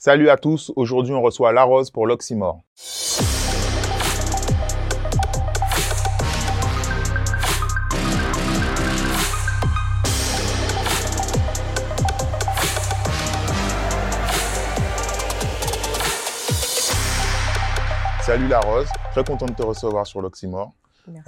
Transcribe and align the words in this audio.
Salut 0.00 0.30
à 0.30 0.36
tous, 0.36 0.72
aujourd'hui 0.76 1.12
on 1.12 1.20
reçoit 1.20 1.52
La 1.52 1.64
Rose 1.64 1.90
pour 1.90 2.06
l'Oxymore. 2.06 2.60
Salut 18.22 18.46
La 18.46 18.60
Rose, 18.60 18.86
très 19.10 19.24
content 19.24 19.46
de 19.46 19.54
te 19.54 19.62
recevoir 19.64 20.06
sur 20.06 20.22
l'Oxymore. 20.22 20.74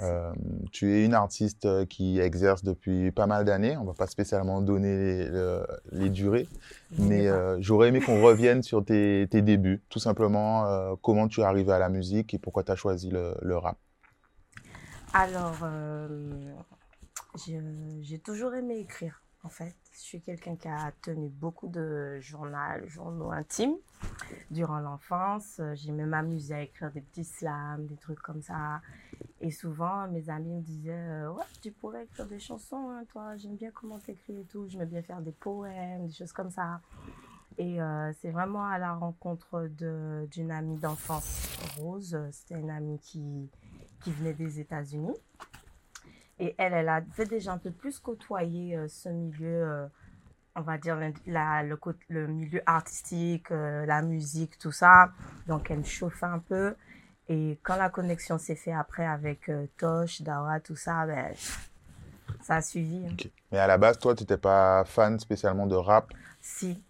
Euh, 0.01 0.33
tu 0.71 0.93
es 0.93 1.05
une 1.05 1.13
artiste 1.13 1.65
euh, 1.65 1.85
qui 1.85 2.19
exerce 2.19 2.63
depuis 2.63 3.11
pas 3.11 3.27
mal 3.27 3.45
d'années. 3.45 3.77
On 3.77 3.83
va 3.83 3.93
pas 3.93 4.07
spécialement 4.07 4.61
donner 4.61 5.29
les, 5.91 6.09
durées, 6.09 6.47
mais 6.97 7.27
euh, 7.27 7.57
j'aurais 7.61 7.89
aimé 7.89 8.01
qu'on 8.01 8.21
revienne 8.21 8.63
sur 8.63 8.83
tes, 8.83 9.25
débuts. 9.27 9.81
Tout 9.89 9.99
simplement, 9.99 10.95
comment 11.01 11.27
tu 11.27 11.41
es 11.41 11.43
arrivé 11.43 11.71
à 11.71 11.79
la 11.79 11.89
musique 11.89 12.33
et 12.33 12.39
pourquoi 12.39 12.63
tu 12.63 12.71
as 12.71 12.75
choisi 12.75 13.09
le, 13.09 13.57
rap? 13.57 13.77
Alors, 15.13 15.57
j'ai 17.35 18.19
toujours 18.19 18.53
aimé 18.55 18.79
écrire, 18.79 19.21
en 19.43 19.49
fait. 19.49 19.75
Je 19.93 19.99
suis 19.99 20.21
quelqu'un 20.21 20.55
qui 20.55 20.69
a 20.69 20.91
tenu 21.01 21.27
beaucoup 21.27 21.67
de 21.67 22.17
journaux, 22.21 22.57
journaux 22.87 23.31
intimes 23.31 23.75
durant 24.49 24.79
l'enfance. 24.79 25.59
J'ai 25.73 25.91
même 25.91 26.13
amusé 26.13 26.53
à 26.53 26.61
écrire 26.61 26.91
des 26.91 27.01
petits 27.01 27.25
slams, 27.25 27.85
des 27.87 27.97
trucs 27.97 28.21
comme 28.21 28.41
ça. 28.41 28.81
Et 29.43 29.49
souvent, 29.49 30.07
mes 30.07 30.29
amis 30.29 30.53
me 30.53 30.61
disaient 30.61 30.91
euh, 30.93 31.31
Ouais, 31.31 31.43
tu 31.63 31.71
pourrais 31.71 32.03
écrire 32.03 32.27
des 32.27 32.39
chansons, 32.39 32.91
hein, 32.91 33.03
toi, 33.11 33.35
j'aime 33.37 33.55
bien 33.55 33.71
comment 33.71 33.97
t'écris 33.97 34.39
et 34.39 34.45
tout. 34.45 34.67
J'aime 34.67 34.87
bien 34.87 35.01
faire 35.01 35.19
des 35.19 35.31
poèmes, 35.31 36.05
des 36.05 36.13
choses 36.13 36.31
comme 36.31 36.51
ça. 36.51 36.79
Et 37.57 37.81
euh, 37.81 38.11
c'est 38.21 38.29
vraiment 38.29 38.65
à 38.65 38.77
la 38.77 38.93
rencontre 38.93 39.67
d'une 40.31 40.51
amie 40.51 40.77
d'enfance, 40.77 41.57
Rose. 41.79 42.17
C'était 42.31 42.59
une 42.59 42.69
amie 42.69 42.99
qui, 42.99 43.49
qui 44.03 44.11
venait 44.11 44.33
des 44.33 44.59
États-Unis. 44.59 45.17
Et 46.37 46.53
elle, 46.59 46.73
elle 46.73 46.89
avait 46.89 47.25
déjà 47.25 47.53
un 47.53 47.57
peu 47.57 47.71
plus 47.71 47.99
côtoyé 47.99 48.77
euh, 48.77 48.87
ce 48.87 49.09
milieu, 49.09 49.89
on 50.55 50.61
va 50.61 50.77
dire, 50.77 50.97
le, 50.97 51.79
le, 52.09 52.27
milieu 52.27 52.61
artistique, 52.67 53.49
la 53.49 54.03
musique, 54.03 54.59
tout 54.59 54.71
ça. 54.71 55.11
Donc, 55.47 55.71
elle 55.71 55.79
me 55.79 55.83
chauffait 55.83 56.27
un 56.27 56.39
peu. 56.39 56.75
Et 57.31 57.57
quand 57.63 57.77
la 57.77 57.89
connexion 57.89 58.37
s'est 58.37 58.57
faite 58.57 58.73
après 58.77 59.05
avec 59.05 59.47
euh, 59.47 59.65
Tosh, 59.77 60.21
Dawa, 60.21 60.59
tout 60.59 60.75
ça, 60.75 61.05
ben, 61.05 61.33
ça 62.41 62.55
a 62.55 62.61
suivi. 62.61 63.07
Hein. 63.07 63.29
Mais 63.53 63.57
à 63.57 63.67
la 63.67 63.77
base, 63.77 63.97
toi, 63.99 64.13
tu 64.13 64.23
n'étais 64.23 64.37
pas 64.37 64.83
fan 64.83 65.17
spécialement 65.17 65.65
de 65.65 65.75
rap? 65.75 66.11
Si, 66.41 66.83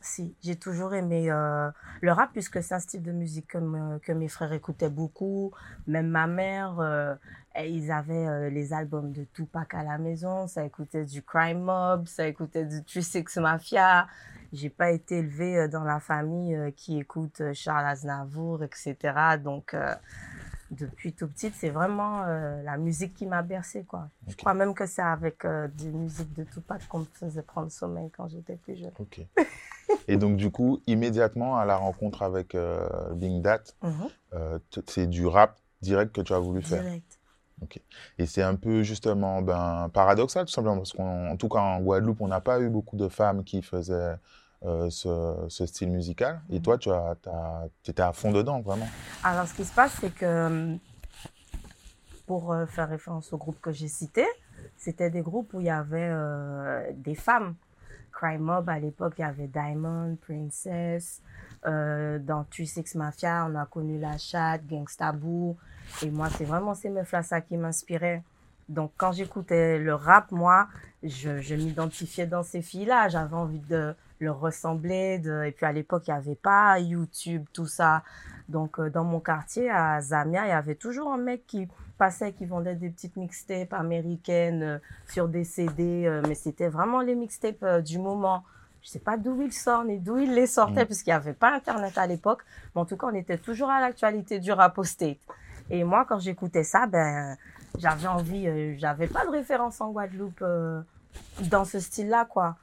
si. 0.00 0.36
J'ai 0.40 0.54
toujours 0.54 0.94
aimé 0.94 1.32
euh, 1.32 1.68
le 2.00 2.12
rap 2.12 2.30
puisque 2.32 2.62
c'est 2.62 2.74
un 2.74 2.78
style 2.78 3.02
de 3.02 3.10
musique 3.10 3.48
que, 3.48 3.98
que, 3.98 4.12
mes 4.12 4.28
frères 4.28 4.52
écoutaient 4.52 4.88
beaucoup. 4.88 5.50
Même 5.88 6.10
ma 6.10 6.28
mère, 6.28 6.78
euh, 6.78 7.16
ils 7.58 7.90
avaient 7.90 8.50
les 8.50 8.72
albums 8.72 9.10
de 9.10 9.24
Tupac 9.34 9.74
à 9.74 9.82
la 9.82 9.98
maison. 9.98 10.46
Ça 10.46 10.64
écoutait 10.64 11.06
du 11.06 11.24
Crime 11.24 11.62
Mob, 11.62 12.06
ça 12.06 12.28
écoutait 12.28 12.66
du 12.66 12.84
36 12.84 13.38
Mafia 13.38 14.06
j'ai 14.52 14.70
pas 14.70 14.90
été 14.90 15.18
élevée 15.18 15.56
euh, 15.56 15.68
dans 15.68 15.84
la 15.84 16.00
famille 16.00 16.54
euh, 16.54 16.70
qui 16.70 16.98
écoute 16.98 17.40
euh, 17.40 17.54
Charles 17.54 17.86
Aznavour, 17.86 18.62
etc. 18.62 18.96
Donc, 19.42 19.74
depuis 20.70 21.12
tout 21.12 21.28
petite, 21.28 21.54
c'est 21.54 21.68
vraiment 21.68 22.24
la 22.24 22.78
musique 22.78 23.12
qui 23.12 23.26
m'a 23.26 23.42
bercée, 23.42 23.84
quoi. 23.84 24.08
Je 24.26 24.34
crois 24.36 24.54
même 24.54 24.72
que 24.72 24.86
c'est 24.86 25.02
avec 25.02 25.46
des 25.74 25.90
musiques 25.90 26.32
de 26.32 26.44
Tupac 26.44 26.86
qu'on 26.88 27.00
me 27.00 27.04
faisait 27.12 27.42
prendre 27.42 27.70
sommeil 27.70 28.10
quand 28.10 28.28
j'étais 28.28 28.56
plus 28.56 28.76
jeune. 28.76 28.92
Ok. 28.98 29.20
Et 30.08 30.16
donc, 30.16 30.36
du 30.36 30.50
coup, 30.50 30.80
immédiatement 30.86 31.58
à 31.58 31.66
la 31.66 31.76
rencontre 31.76 32.22
avec 32.22 32.56
Bing 33.12 33.42
Dat, 33.42 33.64
mhm. 33.82 34.60
c'est 34.86 35.06
du 35.06 35.26
rap 35.26 35.58
direct 35.82 36.14
que 36.14 36.22
tu 36.22 36.32
as 36.32 36.38
voulu 36.38 36.62
faire? 36.62 36.82
Direct. 36.82 37.20
Et 38.18 38.26
c'est 38.26 38.42
un 38.42 38.54
peu 38.54 38.82
justement 38.82 39.42
ben, 39.42 39.90
paradoxal, 39.92 40.46
tout 40.46 40.52
simplement, 40.52 40.76
parce 40.76 40.92
qu'en 40.92 41.36
tout 41.36 41.48
cas 41.48 41.60
en 41.60 41.80
Guadeloupe, 41.80 42.20
on 42.20 42.28
n'a 42.28 42.40
pas 42.40 42.60
eu 42.60 42.68
beaucoup 42.68 42.96
de 42.96 43.08
femmes 43.08 43.44
qui 43.44 43.62
faisaient 43.62 44.16
euh, 44.64 44.90
ce, 44.90 45.66
style 45.66 45.90
musical. 45.90 46.40
Et 46.48 46.60
toi, 46.60 46.78
tu 46.78 46.88
as, 46.90 47.16
étais 47.84 48.00
à 48.00 48.12
fond 48.12 48.30
dedans, 48.30 48.60
vraiment. 48.60 48.86
Alors, 49.24 49.48
ce 49.48 49.54
qui 49.54 49.64
se 49.64 49.74
passe, 49.74 49.96
c'est 50.00 50.14
que 50.14 50.24
euh, 50.24 50.76
pour 52.26 52.52
euh, 52.52 52.66
faire 52.66 52.88
référence 52.88 53.32
au 53.32 53.38
groupe 53.38 53.60
que 53.60 53.72
j'ai 53.72 53.88
cité, 53.88 54.24
c'était 54.76 55.10
des 55.10 55.22
groupes 55.22 55.52
où 55.54 55.60
il 55.60 55.66
y 55.66 55.70
avait 55.70 56.12
des 56.94 57.16
femmes. 57.16 57.54
Crime 58.12 58.42
Mob, 58.42 58.68
à 58.68 58.78
l'époque, 58.78 59.14
il 59.18 59.22
y 59.22 59.24
avait 59.24 59.48
Diamond, 59.48 60.16
Princess. 60.20 61.20
dans 61.64 62.46
36 62.48 62.94
Mafia, 62.94 63.48
on 63.50 63.56
a 63.56 63.66
connu 63.66 63.98
La 63.98 64.16
Chatte, 64.16 64.64
Gangsta 64.66 65.10
Boo. 65.10 65.56
Et 66.04 66.10
moi, 66.10 66.28
c'est 66.30 66.44
vraiment 66.44 66.74
ces 66.74 66.90
meufs-là, 66.90 67.24
ça 67.24 67.40
qui 67.40 67.56
m'inspirait. 67.56 68.22
Donc, 68.68 68.92
quand 68.96 69.10
j'écoutais 69.10 69.78
le 69.78 69.94
rap, 69.94 70.30
moi, 70.30 70.68
je, 71.02 71.40
je 71.40 71.56
m'identifiais 71.56 72.26
dans 72.26 72.44
ces 72.44 72.62
filles-là. 72.62 73.08
J'avais 73.08 73.34
envie 73.34 73.60
de, 73.60 73.94
leur 74.22 74.40
ressembler. 74.40 75.18
De... 75.18 75.44
Et 75.44 75.52
puis 75.52 75.66
à 75.66 75.72
l'époque, 75.72 76.04
il 76.06 76.12
n'y 76.12 76.16
avait 76.16 76.34
pas 76.34 76.78
YouTube, 76.78 77.44
tout 77.52 77.66
ça. 77.66 78.02
Donc 78.48 78.78
euh, 78.78 78.90
dans 78.90 79.04
mon 79.04 79.20
quartier, 79.20 79.70
à 79.70 80.00
Zamia, 80.00 80.46
il 80.46 80.50
y 80.50 80.52
avait 80.52 80.74
toujours 80.74 81.12
un 81.12 81.18
mec 81.18 81.46
qui 81.46 81.68
passait, 81.98 82.32
qui 82.32 82.46
vendait 82.46 82.74
des 82.74 82.90
petites 82.90 83.16
mixtapes 83.16 83.72
américaines 83.72 84.62
euh, 84.62 84.78
sur 85.08 85.28
des 85.28 85.44
CD. 85.44 86.04
Euh, 86.06 86.22
mais 86.26 86.34
c'était 86.34 86.68
vraiment 86.68 87.00
les 87.00 87.14
mixtapes 87.14 87.82
du 87.82 87.98
moment. 87.98 88.44
Je 88.82 88.88
sais 88.88 88.98
pas 88.98 89.16
d'où 89.16 89.40
il 89.42 89.52
sort 89.52 89.84
ni 89.84 89.98
d'où 89.98 90.18
il 90.18 90.34
les 90.34 90.46
sortait, 90.46 90.82
mmh. 90.82 90.86
puisqu'il 90.86 91.10
n'y 91.10 91.14
avait 91.14 91.34
pas 91.34 91.54
Internet 91.54 91.96
à 91.96 92.06
l'époque. 92.06 92.42
Mais 92.74 92.80
en 92.80 92.84
tout 92.84 92.96
cas, 92.96 93.06
on 93.06 93.14
était 93.14 93.38
toujours 93.38 93.70
à 93.70 93.80
l'actualité 93.80 94.40
du 94.40 94.52
rap 94.52 94.76
au 94.78 94.84
state. 94.84 95.18
Et 95.70 95.84
moi, 95.84 96.04
quand 96.08 96.18
j'écoutais 96.18 96.64
ça, 96.64 96.86
ben, 96.86 97.36
j'avais 97.78 98.08
envie, 98.08 98.76
j'avais 98.78 99.06
pas 99.06 99.24
de 99.24 99.30
référence 99.30 99.80
en 99.80 99.92
Guadeloupe 99.92 100.44
dans 101.42 101.64
ce 101.64 101.78
style-là, 101.78 102.24
quoi. 102.24 102.56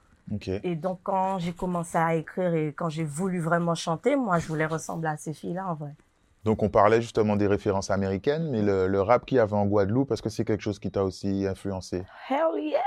Et 0.63 0.75
donc, 0.75 0.99
quand 1.03 1.39
j'ai 1.39 1.53
commencé 1.53 1.97
à 1.97 2.15
écrire 2.15 2.53
et 2.53 2.73
quand 2.73 2.89
j'ai 2.89 3.03
voulu 3.03 3.39
vraiment 3.39 3.75
chanter, 3.75 4.15
moi, 4.15 4.39
je 4.39 4.47
voulais 4.47 4.65
ressembler 4.65 5.09
à 5.09 5.17
ces 5.17 5.33
filles-là, 5.33 5.67
en 5.67 5.73
vrai. 5.73 5.95
Donc, 6.45 6.63
on 6.63 6.69
parlait 6.69 7.01
justement 7.01 7.35
des 7.35 7.47
références 7.47 7.91
américaines, 7.91 8.49
mais 8.49 8.61
le, 8.61 9.01
rap 9.01 9.25
qu'il 9.25 9.37
y 9.37 9.39
avait 9.39 9.53
en 9.53 9.65
Guadeloupe, 9.65 10.11
est-ce 10.11 10.21
que 10.21 10.29
c'est 10.29 10.45
quelque 10.45 10.61
chose 10.61 10.79
qui 10.79 10.91
t'a 10.91 11.03
aussi 11.03 11.45
influencé? 11.47 12.03
Hell 12.29 12.61
yeah 12.61 12.79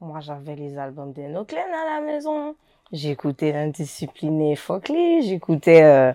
Moi, 0.00 0.20
j'avais 0.20 0.56
les 0.56 0.76
albums 0.76 1.12
d'Enoclen 1.12 1.66
à 1.72 2.00
la 2.00 2.06
maison. 2.06 2.56
J'écoutais 2.92 3.52
l'indiscipliné 3.52 4.56
Fockley, 4.56 5.22
j'écoutais 5.22 5.82
euh, 5.82 6.12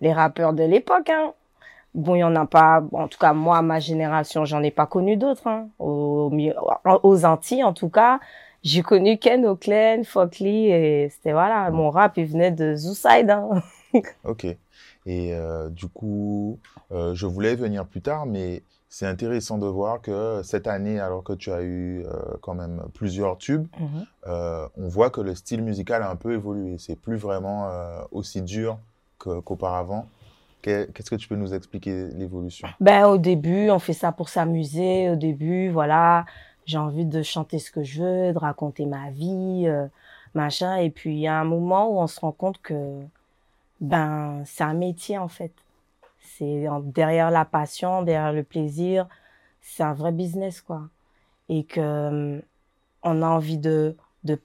les 0.00 0.12
rappeurs 0.12 0.52
de 0.52 0.64
l'époque. 0.64 1.10
Hein. 1.10 1.34
Bon, 1.94 2.14
il 2.14 2.18
n'y 2.18 2.24
en 2.24 2.34
a 2.36 2.46
pas, 2.46 2.82
en 2.92 3.06
tout 3.06 3.18
cas, 3.18 3.34
moi, 3.34 3.60
ma 3.62 3.78
génération, 3.78 4.44
j'en 4.44 4.62
ai 4.62 4.70
pas 4.70 4.86
connu 4.86 5.16
d'autres. 5.16 5.46
Hein. 5.46 5.68
aux 5.78 7.24
Antilles, 7.24 7.64
en 7.64 7.74
tout 7.74 7.90
cas, 7.90 8.18
j'ai 8.62 8.82
connu 8.82 9.18
Ken 9.18 9.44
Oakland, 9.46 10.04
Fockley 10.04 10.64
et 10.68 11.08
c'était 11.08 11.32
voilà, 11.32 11.70
mon 11.70 11.90
rap 11.90 12.16
il 12.16 12.26
venait 12.26 12.52
de 12.52 12.76
Zooside. 12.76 13.30
Hein. 13.30 13.62
ok. 14.24 14.46
Et 15.06 15.34
euh, 15.34 15.68
du 15.68 15.88
coup, 15.88 16.58
euh, 16.92 17.14
je 17.14 17.26
voulais 17.26 17.56
venir 17.56 17.86
plus 17.86 18.02
tard, 18.02 18.26
mais 18.26 18.62
c'est 18.88 19.06
intéressant 19.06 19.58
de 19.58 19.66
voir 19.66 20.00
que 20.00 20.42
cette 20.44 20.66
année, 20.66 21.00
alors 21.00 21.24
que 21.24 21.32
tu 21.32 21.50
as 21.50 21.62
eu 21.62 22.04
euh, 22.04 22.36
quand 22.40 22.54
même 22.54 22.82
plusieurs 22.94 23.38
tubes, 23.38 23.66
mhm. 23.80 24.06
on 24.76 24.88
voit 24.88 25.10
que 25.10 25.20
le 25.20 25.34
style 25.34 25.62
musical 25.62 26.02
a 26.02 26.10
un 26.10 26.16
peu 26.16 26.32
évolué. 26.34 26.76
C'est 26.78 26.96
plus 26.96 27.16
vraiment 27.16 27.70
aussi 28.10 28.42
dur 28.42 28.78
qu'auparavant. 29.18 30.06
Qu'est-ce 30.60 31.10
que 31.10 31.16
tu 31.16 31.26
peux 31.26 31.34
nous 31.34 31.54
expliquer 31.54 32.08
l'évolution? 32.14 32.68
Ben 32.78 33.06
au 33.06 33.18
début, 33.18 33.70
on 33.70 33.80
fait 33.80 33.94
ça 33.94 34.12
pour 34.12 34.28
s'amuser. 34.28 35.10
Au 35.10 35.16
début, 35.16 35.70
voilà, 35.70 36.24
j'ai 36.66 36.78
envie 36.78 37.06
de 37.06 37.22
chanter 37.22 37.58
ce 37.58 37.70
que 37.70 37.82
je 37.82 38.02
veux, 38.02 38.32
de 38.32 38.38
raconter 38.38 38.86
ma 38.86 39.10
vie, 39.10 39.64
euh, 39.66 39.86
machin. 40.34 40.76
Et 40.76 40.90
puis 40.90 41.14
il 41.14 41.20
y 41.20 41.26
a 41.28 41.38
un 41.40 41.44
moment 41.44 41.88
où 41.90 42.00
on 42.00 42.06
se 42.06 42.20
rend 42.20 42.32
compte 42.32 42.60
que 42.62 43.00
ben 43.80 44.42
c'est 44.46 44.64
un 44.64 44.74
métier 44.74 45.18
en 45.18 45.28
fait. 45.28 45.52
C'est 46.20 46.66
derrière 46.86 47.30
la 47.30 47.44
passion, 47.44 48.02
derrière 48.02 48.32
le 48.32 48.44
plaisir, 48.44 49.08
c'est 49.60 49.82
un 49.82 49.94
vrai 49.94 50.12
business 50.12 50.60
quoi. 50.60 50.82
Et 51.48 51.64
que 51.64 51.80
euh, 51.80 52.40
on 53.02 53.22
a 53.22 53.26
envie 53.28 53.58
de 53.58 53.96
de 54.24 54.40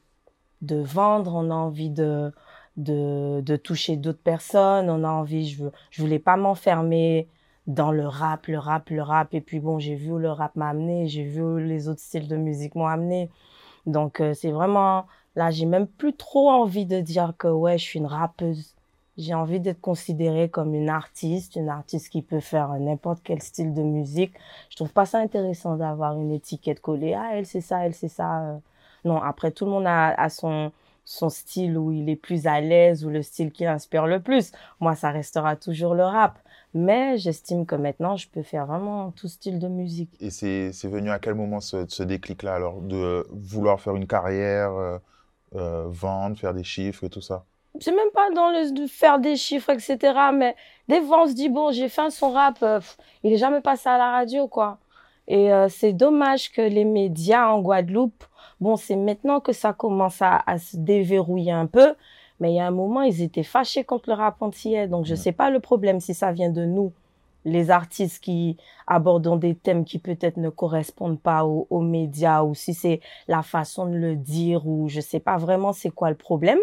de 0.62 0.78
vendre, 0.78 1.36
on 1.36 1.52
a 1.52 1.56
envie 1.56 1.90
de 1.90 2.34
de, 2.78 3.42
de 3.42 3.56
toucher 3.56 3.98
d'autres 3.98 4.22
personnes, 4.22 4.90
on 4.90 5.04
a 5.04 5.10
envie, 5.10 5.50
je 5.50 5.64
veux, 5.64 5.72
je 5.92 6.02
voulais 6.02 6.20
pas 6.20 6.38
m'enfermer 6.38 7.28
dans 7.68 7.92
le 7.92 8.08
rap, 8.08 8.48
le 8.48 8.58
rap, 8.58 8.90
le 8.90 9.02
rap. 9.02 9.34
Et 9.34 9.42
puis 9.42 9.60
bon, 9.60 9.80
j'ai 9.80 9.96
vu 9.96 10.12
où 10.14 10.18
le 10.18 10.32
rap 10.32 10.56
m'a 10.56 10.70
amené, 10.70 11.08
j'ai 11.08 11.24
vu 11.24 11.42
où 11.44 11.58
les 11.58 11.90
autres 11.90 12.02
styles 12.02 12.28
de 12.28 12.38
musique 12.38 12.76
m'ont 12.76 12.88
amené. 12.88 13.30
Donc 13.86 14.22
euh, 14.22 14.34
c'est 14.34 14.52
vraiment, 14.52 15.06
là, 15.36 15.52
j'ai 15.52 15.66
même 15.66 15.88
plus 15.88 16.16
trop 16.16 16.50
envie 16.50 16.86
de 16.86 17.00
dire 17.02 17.34
que 17.38 17.48
ouais, 17.48 17.78
je 17.78 17.84
suis 17.84 18.00
une 18.00 18.06
rappeuse. 18.08 18.74
J'ai 19.18 19.34
envie 19.34 19.60
d'être 19.60 19.82
considérée 19.82 20.50
comme 20.50 20.76
une 20.76 20.90
artiste, 20.90 21.56
une 21.56 21.70
artiste 21.70 22.10
qui 22.10 22.22
peut 22.22 22.40
faire 22.40 22.70
n'importe 22.80 23.22
quel 23.24 23.42
style 23.42 23.74
de 23.74 23.82
musique. 23.82 24.34
Je 24.70 24.76
trouve 24.76 24.94
pas 24.94 25.06
ça 25.06 25.20
intéressant 25.20 25.76
d'avoir 25.76 26.20
une 26.20 26.32
étiquette 26.32 26.82
collée. 26.82 27.16
Ah, 27.16 27.32
elle 27.34 27.46
c'est 27.48 27.62
ça, 27.62 27.86
elle 27.86 27.96
c'est 27.96 28.08
ça. 28.10 28.42
Euh. 28.44 28.58
Non, 29.06 29.22
après 29.22 29.52
tout 29.52 29.66
le 29.66 29.72
monde 29.72 29.88
a, 29.88 30.10
a 30.10 30.30
son 30.30 30.72
son 31.10 31.30
style 31.30 31.78
où 31.78 31.94
il 31.94 32.10
est 32.10 32.18
plus 32.18 32.48
à 32.48 32.60
l'aise 32.60 33.06
ou 33.06 33.10
le 33.10 33.22
style 33.22 33.54
qui 33.54 33.64
l'inspire 33.64 34.08
le 34.08 34.20
plus. 34.20 34.52
Moi, 34.82 34.94
ça 34.94 35.10
restera 35.10 35.56
toujours 35.56 35.96
le 35.96 36.04
rap. 36.04 36.38
Mais 36.74 37.18
j'estime 37.18 37.66
que 37.66 37.76
maintenant, 37.76 38.18
je 38.18 38.28
peux 38.28 38.44
faire 38.44 38.66
vraiment 38.66 39.12
tout 39.12 39.30
style 39.30 39.58
de 39.58 39.70
musique. 39.70 40.10
Et 40.20 40.30
c'est 40.30 40.70
venu 40.84 41.10
à 41.10 41.18
quel 41.20 41.34
moment 41.34 41.62
ce, 41.62 41.86
ce 41.88 42.04
déclic-là, 42.04 42.56
alors, 42.56 42.82
de 42.82 43.26
vouloir 43.32 43.80
faire 43.80 43.96
une 43.96 44.06
carrière, 44.06 44.74
euh, 44.74 44.98
euh, 45.56 45.86
vendre, 45.88 46.38
faire 46.38 46.54
des 46.54 46.66
chiffres 46.66 47.06
et 47.06 47.10
tout 47.10 47.22
ça? 47.22 47.46
C'est 47.80 47.96
même 47.96 48.12
pas 48.14 48.30
dans 48.32 48.50
le 48.50 48.74
de 48.74 48.86
faire 48.86 49.20
des 49.20 49.38
chiffres, 49.38 49.70
etc. 49.70 49.98
Mais 50.34 50.58
des 50.90 51.00
fois, 51.02 51.24
on 51.24 51.28
se 51.28 51.34
dit, 51.34 51.48
bon, 51.48 51.72
j'ai 51.72 51.88
fait 51.88 52.02
un 52.02 52.10
son 52.10 52.32
rap, 52.32 52.58
euh, 52.64 52.82
il 53.24 53.32
est 53.32 53.38
jamais 53.38 53.62
passé 53.62 53.88
à 53.88 53.98
la 53.98 54.12
radio, 54.12 54.50
quoi. 54.50 54.78
Et 55.30 55.50
c'est 55.68 55.92
dommage 55.92 56.54
que 56.54 56.62
les 56.62 56.86
médias 56.86 57.50
en 57.50 57.60
Guadeloupe, 57.62 58.24
bon, 58.62 58.76
c'est 58.76 58.96
maintenant 58.96 59.40
que 59.40 59.54
ça 59.54 59.74
commence 59.74 60.22
à, 60.22 60.42
à 60.46 60.58
se 60.58 60.78
déverrouiller 60.78 61.52
un 61.52 61.68
peu, 61.68 61.96
mais 62.40 62.52
il 62.52 62.56
y 62.56 62.60
a 62.60 62.68
un 62.68 62.72
moment, 62.72 63.02
ils 63.02 63.22
étaient 63.22 63.44
fâchés 63.44 63.84
contre 63.84 64.10
le 64.10 64.16
rap 64.16 64.42
entier. 64.42 64.88
Donc, 64.88 65.06
je 65.06 65.16
sais 65.16 65.32
pas 65.32 65.50
le 65.50 65.60
problème 65.60 66.00
si 66.00 66.14
ça 66.14 66.32
vient 66.32 66.52
de 66.52 66.66
nous, 66.66 66.94
les 67.48 67.72
artistes 67.72 68.22
qui 68.24 68.58
abordons 68.88 69.38
des 69.38 69.56
thèmes 69.56 69.86
qui 69.86 70.00
peut-être 70.00 70.38
ne 70.38 70.50
correspondent 70.50 71.20
pas 71.20 71.46
aux, 71.46 71.82
médias 71.82 72.44
ou 72.44 72.54
si 72.54 72.74
c'est 72.74 73.00
la 73.28 73.42
façon 73.42 73.86
de 73.88 73.96
le 73.96 74.16
dire 74.16 74.68
ou 74.68 74.90
je 74.90 75.00
sais 75.00 75.20
pas 75.20 75.38
vraiment 75.38 75.74
c'est 75.74 75.90
quoi 75.90 76.10
le 76.10 76.16
problème. 76.16 76.60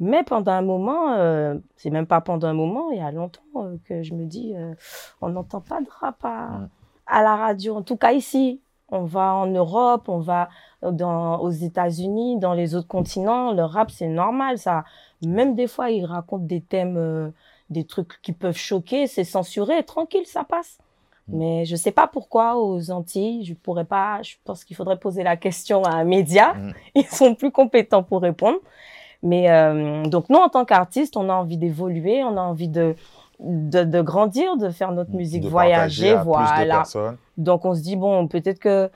Mais 0.00 0.22
pendant 0.22 0.52
un 0.52 0.62
moment, 0.62 1.12
euh, 1.14 1.56
c'est 1.76 1.90
même 1.90 2.06
pas 2.06 2.20
pendant 2.20 2.46
un 2.48 2.52
moment, 2.52 2.90
il 2.92 2.98
y 2.98 3.00
a 3.00 3.10
longtemps 3.10 3.40
euh, 3.56 3.76
que 3.84 4.02
je 4.02 4.14
me 4.14 4.26
dis, 4.26 4.54
euh, 4.54 4.74
on 5.20 5.28
n'entend 5.30 5.60
pas 5.60 5.80
de 5.80 5.88
rap 6.00 6.24
à, 6.24 6.68
à 7.06 7.22
la 7.22 7.36
radio, 7.36 7.76
en 7.76 7.82
tout 7.82 7.96
cas 7.96 8.12
ici. 8.12 8.60
On 8.90 9.04
va 9.04 9.34
en 9.34 9.46
Europe, 9.46 10.08
on 10.08 10.18
va 10.18 10.48
dans, 10.82 11.38
aux 11.40 11.50
États-Unis, 11.50 12.38
dans 12.38 12.54
les 12.54 12.74
autres 12.74 12.88
continents. 12.88 13.52
Le 13.52 13.64
rap, 13.64 13.90
c'est 13.90 14.08
normal, 14.08 14.58
ça. 14.58 14.84
Même 15.22 15.54
des 15.54 15.66
fois, 15.66 15.90
ils 15.90 16.04
racontent 16.04 16.44
des 16.44 16.60
thèmes, 16.60 16.96
euh, 16.96 17.30
des 17.70 17.84
trucs 17.84 18.20
qui 18.22 18.32
peuvent 18.32 18.56
choquer, 18.56 19.06
c'est 19.06 19.24
censuré, 19.24 19.82
tranquille, 19.84 20.26
ça 20.26 20.44
passe. 20.44 20.78
Mm. 21.28 21.38
Mais 21.38 21.64
je 21.64 21.76
sais 21.76 21.92
pas 21.92 22.06
pourquoi 22.06 22.56
aux 22.56 22.90
Antilles, 22.90 23.44
je 23.44 23.54
pourrais 23.54 23.84
pas, 23.84 24.22
je 24.22 24.36
pense 24.44 24.64
qu'il 24.64 24.76
faudrait 24.76 24.98
poser 24.98 25.22
la 25.22 25.36
question 25.36 25.82
à 25.84 25.90
un 25.90 26.04
média. 26.04 26.54
Mm. 26.54 26.72
Ils 26.94 27.06
sont 27.06 27.34
plus 27.34 27.50
compétents 27.50 28.02
pour 28.02 28.22
répondre. 28.22 28.58
Mais 29.22 29.50
euh, 29.50 30.04
donc 30.04 30.28
nous, 30.28 30.38
en 30.38 30.48
tant 30.48 30.64
qu'artistes, 30.64 31.16
on 31.16 31.28
a 31.28 31.34
envie 31.34 31.56
d'évoluer, 31.56 32.22
on 32.22 32.36
a 32.36 32.40
envie 32.40 32.68
de, 32.68 32.94
de, 33.40 33.84
de, 33.84 34.00
grandir, 34.02 34.56
de 34.56 34.70
faire 34.70 34.92
notre 34.92 35.12
musique, 35.12 35.42
de 35.42 35.48
voyager, 35.48 36.16
voilà. 36.16 36.82
Donc 37.36 37.64
on 37.64 37.74
se 37.74 37.80
dit 37.80 37.96
bon, 37.96 38.26
peut-être 38.28 38.58
que 38.58 38.90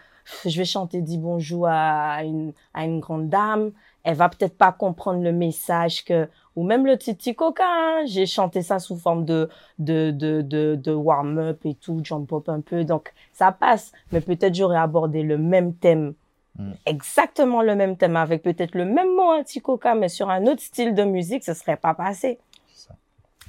je 0.47 0.57
vais 0.57 0.65
chanter 0.65 1.01
dis 1.01 1.19
bonjour 1.19 1.67
à 1.69 2.23
une, 2.25 2.53
à 2.75 2.85
une 2.85 3.01
grande 3.01 3.29
dame, 3.29 3.73
elle 4.05 4.17
va 4.17 4.29
peut-être 4.29 4.57
pas 4.57 4.73
comprendre 4.73 5.23
le 5.23 5.33
message 5.33 6.05
que 6.05 6.29
ou 6.57 6.65
même 6.65 6.85
le 6.85 6.99
Titi 6.99 7.35
Coca, 7.35 7.65
hein, 7.65 8.05
j'ai 8.07 8.27
chanté 8.27 8.63
ça 8.63 8.79
sous 8.79 8.97
forme 8.97 9.25
de 9.25 9.49
de 9.79 10.11
de 10.11 10.43
de, 10.43 10.79
de 10.81 10.93
warm-up 10.93 11.61
et 11.65 11.75
tout, 11.75 12.01
jump 12.03 12.29
pop 12.29 12.49
un 12.49 12.61
peu, 12.61 12.85
donc 12.85 13.13
ça 13.33 13.53
passe. 13.53 13.93
Mais 14.11 14.21
peut-être 14.21 14.55
j'aurais 14.55 14.79
abordé 14.79 15.23
le 15.23 15.39
même 15.39 15.75
thème, 15.75 16.15
mm. 16.59 16.73
exactement 16.87 17.63
le 17.63 17.75
même 17.75 17.97
thème 17.97 18.17
avec 18.17 18.43
peut-être 18.43 18.75
le 18.75 18.85
même 18.85 19.15
mot 19.15 19.43
Titi 19.45 19.61
Coca, 19.61 19.95
mais 19.95 20.09
sur 20.09 20.31
un 20.31 20.47
autre 20.47 20.61
style 20.63 20.95
de 20.95 21.05
musique, 21.05 21.45
ce 21.45 21.55
serait 21.55 21.77
pas 21.77 21.95
passé. 21.95 22.39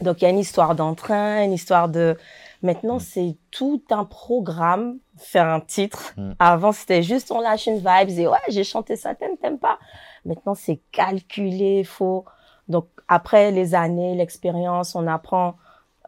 Donc 0.02 0.22
il 0.22 0.26
y 0.26 0.28
a 0.28 0.32
une 0.32 0.40
histoire 0.40 0.76
d'entrain, 0.76 1.44
une 1.44 1.54
histoire 1.54 1.90
de. 1.90 2.18
Maintenant, 2.62 2.98
mm. 2.98 3.02
c'est 3.02 3.38
tout 3.52 3.84
un 3.92 4.06
programme, 4.06 4.98
faire 5.18 5.48
un 5.48 5.60
titre. 5.60 6.14
Mm. 6.18 6.32
Avant, 6.40 6.72
c'était 6.72 7.04
juste 7.04 7.32
on 7.32 7.40
lâche 7.40 7.68
une 7.68 7.78
vibe 7.78 8.18
et 8.18 8.28
ouais, 8.28 8.38
j'ai 8.50 8.64
chanté 8.64 8.96
ça, 8.96 9.16
t'aimes, 9.16 9.38
t'aimes 9.38 9.60
pas. 9.60 9.80
Maintenant, 10.26 10.56
c'est 10.56 10.80
calculé, 10.92 11.84
faut. 11.84 12.26
Donc 12.68 12.88
après 13.08 13.52
les 13.52 13.76
années, 13.76 14.16
l'expérience, 14.16 14.96
on 14.96 15.08
apprend 15.08 15.56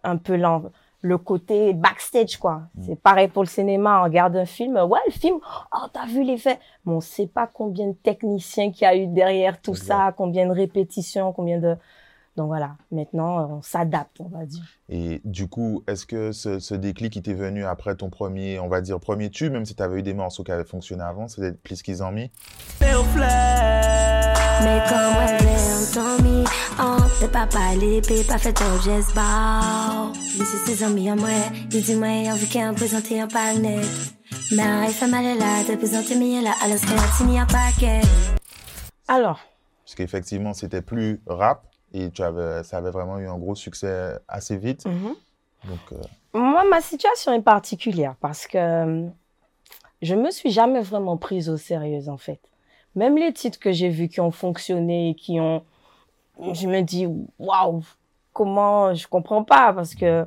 un 0.04 0.18
peu 0.18 0.40
le 1.02 1.18
côté 1.18 1.74
backstage, 1.74 2.38
quoi. 2.38 2.64
Mm. 2.76 2.84
C'est 2.86 2.96
pareil 2.96 3.28
pour 3.28 3.44
le 3.44 3.50
cinéma. 3.50 4.00
On 4.02 4.04
regarde 4.06 4.36
un 4.36 4.46
film, 4.46 4.78
ouais, 4.78 5.00
le 5.06 5.12
film, 5.12 5.38
oh, 5.74 5.88
t'as 5.94 6.06
vu 6.06 6.24
l'effet. 6.24 6.60
Mais 6.86 6.94
on 6.94 7.02
sait 7.02 7.28
pas 7.28 7.48
combien 7.48 7.88
de 7.88 7.94
techniciens 7.94 8.72
qu'il 8.72 8.84
y 8.84 8.86
a 8.86 8.96
eu 8.96 9.08
derrière 9.08 9.62
tout 9.62 9.76
ça, 9.76 10.14
combien 10.18 10.48
de 10.48 10.54
répétitions, 10.54 11.34
combien 11.34 11.60
de. 11.60 11.76
Donc 12.36 12.48
voilà, 12.48 12.76
maintenant 12.92 13.50
on 13.50 13.62
s'adapte, 13.62 14.20
on 14.20 14.28
va 14.28 14.46
dire. 14.46 14.64
Et 14.90 15.22
du 15.24 15.48
coup, 15.48 15.84
est-ce 15.88 16.06
que 16.06 16.34
ce, 16.34 16.60
ce 16.60 16.76
déclic 16.76 17.14
qui 17.14 17.22
t'est 17.22 17.34
venu 17.34 17.64
après 17.64 17.96
ton 17.96 18.10
premier, 18.10 18.60
on 18.60 18.68
va 18.68 18.82
dire, 18.82 19.00
premier 19.00 19.30
tube, 19.30 19.54
même 19.54 19.66
si 19.66 19.74
tu 19.74 19.82
avais 19.82 20.00
eu 20.00 20.04
des 20.04 20.14
morceaux 20.14 20.44
qui 20.44 20.52
avaient 20.52 20.66
fonctionné 20.66 21.04
avant, 21.04 21.30
c'était 21.30 21.54
plus 21.54 21.82
qu'ils 21.82 22.04
ont 22.04 22.12
mis? 22.12 22.30
Mais 22.82 22.92
comme 24.88 25.16
on 25.98 26.24
mis, 26.24 26.44
on 26.80 26.98
peut 27.20 27.32
pas 27.32 27.48
parler, 27.48 28.02
pas 28.28 28.38
fait 28.38 28.54
ton 28.54 28.80
geste 28.82 29.16
bas. 29.16 30.12
Mais 30.38 30.46
c'est 30.46 30.76
ses 30.76 30.84
amis 30.84 31.10
à 31.10 31.16
moi, 31.16 31.30
il 31.72 31.82
dit 31.82 31.96
moi, 31.96 32.08
on 32.08 32.36
veut 32.36 32.48
qu'un 32.48 32.74
présenter 32.74 33.22
un 33.22 33.28
panel. 33.28 33.86
Mais 34.52 34.88
il 34.88 34.94
fait 34.94 35.08
mal 35.08 35.38
là, 35.38 35.64
de 35.64 35.76
présenter 35.78 36.18
mieux 36.18 36.44
là, 36.44 36.52
alors 36.64 36.78
c'est 36.78 37.24
un 37.24 37.42
un 37.42 37.46
paquet. 37.46 38.02
Alors. 39.08 39.40
Parce 39.86 39.96
qu'effectivement, 39.96 40.54
c'était 40.54 40.82
plus 40.82 41.22
rap, 41.28 41.66
et 41.96 42.12
tu 42.12 42.22
avais, 42.22 42.64
ça 42.64 42.78
avait 42.78 42.92
vraiment 42.92 43.18
eu 43.20 43.28
un 43.28 43.38
gros 43.38 43.56
succès 43.56 44.18
assez 44.28 44.58
vite. 44.58 44.86
Mhm. 44.86 45.16
Donc, 45.66 45.80
euh, 45.94 45.98
Moi, 46.34 46.64
ma 46.70 46.82
situation 46.82 47.34
est 47.34 47.42
particulière 47.42 48.16
parce 48.20 48.46
que 48.46 48.58
euh, 48.58 49.08
je 50.02 50.16
me 50.16 50.30
suis 50.30 50.52
jamais 50.52 50.82
vraiment 50.82 51.18
prise 51.18 51.50
au 51.50 51.58
sérieux 51.58 52.10
en 52.10 52.18
fait. 52.18 52.40
Même 52.96 53.18
les 53.18 53.34
titres 53.34 53.60
que 53.60 53.72
j'ai 53.72 53.90
vus 53.90 54.10
qui 54.10 54.22
ont 54.22 54.32
fonctionné, 54.32 55.16
qui 55.18 55.40
ont, 55.40 55.64
je 56.54 56.68
me 56.68 56.82
dis 56.82 57.08
waouh, 57.40 57.84
comment 58.34 58.94
je 58.94 59.08
comprends 59.08 59.44
pas 59.44 59.74
parce 59.74 59.96
que 59.96 60.26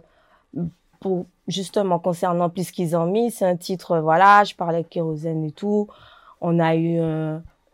pour 1.01 1.27
justement 1.47 1.99
concernant 1.99 2.51
plus 2.51 2.71
qu'ils 2.71 2.97
ont 2.97 3.07
mis, 3.07 3.31
c'est 3.31 3.47
un 3.47 3.57
titre 3.57 3.99
voilà, 3.99 4.45
je 4.45 4.55
parlais 4.55 4.83
de 4.83 4.89
kérosène 4.89 5.45
et 5.45 5.53
tout, 5.53 5.87
on 6.41 6.59
a 6.59 6.75
eu 6.75 6.99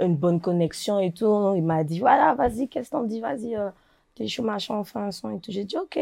une 0.01 0.17
bonne 0.17 0.41
connexion 0.41 1.01
et 1.01 1.13
tout. 1.13 1.55
Il 1.57 1.63
m'a 1.63 1.85
dit 1.85 2.01
voilà, 2.01 2.35
vas-y, 2.35 2.69
qu'est-ce 2.69 2.91
qu'on 2.91 3.05
dit, 3.05 3.21
vas-y. 3.21 3.57
Euh, 3.57 3.71
chaud, 4.27 4.43
machin, 4.43 4.75
enfin, 4.75 5.11
son 5.11 5.31
et 5.31 5.41
tout. 5.41 5.51
J'ai 5.51 5.65
dit, 5.65 5.77
OK. 5.77 5.99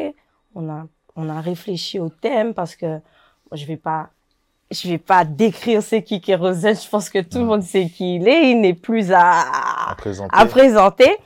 On 0.54 0.68
a, 0.68 0.86
on 1.16 1.28
a 1.28 1.40
réfléchi 1.40 1.98
au 1.98 2.08
thème 2.08 2.54
parce 2.54 2.76
que 2.76 3.00
je 3.52 3.64
vais 3.64 3.76
pas, 3.76 4.10
je 4.70 4.88
vais 4.88 4.98
pas 4.98 5.24
décrire 5.24 5.82
c'est 5.82 6.02
qui 6.02 6.20
Kérosène. 6.20 6.76
Je 6.76 6.88
pense 6.88 7.08
que 7.08 7.20
tout 7.20 7.38
le 7.38 7.44
monde 7.44 7.62
sait 7.62 7.88
qui 7.88 8.16
il 8.16 8.28
est. 8.28 8.50
Il 8.50 8.60
n'est 8.60 8.74
plus 8.74 9.12
à, 9.12 9.90
à 9.90 9.94
présenter. 9.94 10.30
à, 10.34 10.46
présenter. 10.46 11.16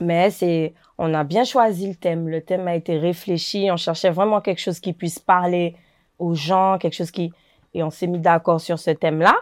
Mais 0.00 0.30
c'est, 0.30 0.74
on 0.98 1.14
a 1.14 1.24
bien 1.24 1.44
choisi 1.44 1.88
le 1.88 1.94
thème. 1.94 2.28
Le 2.28 2.40
thème 2.42 2.66
a 2.66 2.74
été 2.74 2.98
réfléchi. 2.98 3.68
On 3.70 3.76
cherchait 3.76 4.10
vraiment 4.10 4.40
quelque 4.40 4.60
chose 4.60 4.80
qui 4.80 4.92
puisse 4.92 5.18
parler 5.18 5.76
aux 6.18 6.34
gens, 6.34 6.78
quelque 6.78 6.94
chose 6.94 7.10
qui, 7.10 7.32
et 7.74 7.82
on 7.82 7.90
s'est 7.90 8.06
mis 8.06 8.18
d'accord 8.18 8.60
sur 8.60 8.78
ce 8.78 8.90
thème-là. 8.90 9.34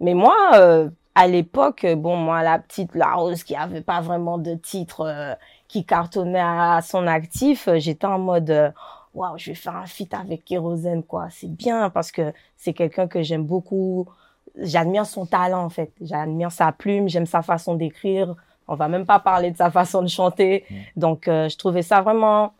Mais 0.00 0.14
moi, 0.14 0.36
euh, 0.54 0.88
à 1.14 1.26
l'époque, 1.26 1.86
bon, 1.96 2.16
moi, 2.16 2.42
la 2.42 2.58
petite 2.58 2.94
La 2.94 3.12
Rose 3.12 3.44
qui 3.44 3.54
avait 3.54 3.82
pas 3.82 4.00
vraiment 4.00 4.38
de 4.38 4.54
titre, 4.54 5.02
euh, 5.02 5.34
qui 5.72 5.86
cartonnait 5.86 6.38
à 6.38 6.80
son 6.82 7.06
actif, 7.06 7.66
euh, 7.66 7.78
j'étais 7.78 8.06
en 8.06 8.18
mode 8.18 8.50
euh, 8.50 8.70
waouh, 9.14 9.38
je 9.38 9.46
vais 9.46 9.54
faire 9.54 9.74
un 9.74 9.86
feat 9.86 10.12
avec 10.12 10.44
Kérosène 10.44 11.02
quoi. 11.02 11.28
C'est 11.30 11.50
bien 11.50 11.88
parce 11.88 12.12
que 12.12 12.34
c'est 12.58 12.74
quelqu'un 12.74 13.08
que 13.08 13.22
j'aime 13.22 13.44
beaucoup. 13.44 14.06
J'admire 14.58 15.06
son 15.06 15.24
talent 15.24 15.64
en 15.64 15.70
fait. 15.70 15.90
J'admire 16.02 16.52
sa 16.52 16.72
plume, 16.72 17.08
j'aime 17.08 17.24
sa 17.24 17.40
façon 17.40 17.74
d'écrire. 17.74 18.36
On 18.68 18.74
va 18.74 18.88
même 18.88 19.06
pas 19.06 19.18
parler 19.18 19.50
de 19.50 19.56
sa 19.56 19.70
façon 19.70 20.02
de 20.02 20.08
chanter. 20.08 20.66
Donc 20.94 21.26
euh, 21.26 21.48
je 21.48 21.56
trouvais 21.56 21.80
ça 21.80 22.02
vraiment 22.02 22.52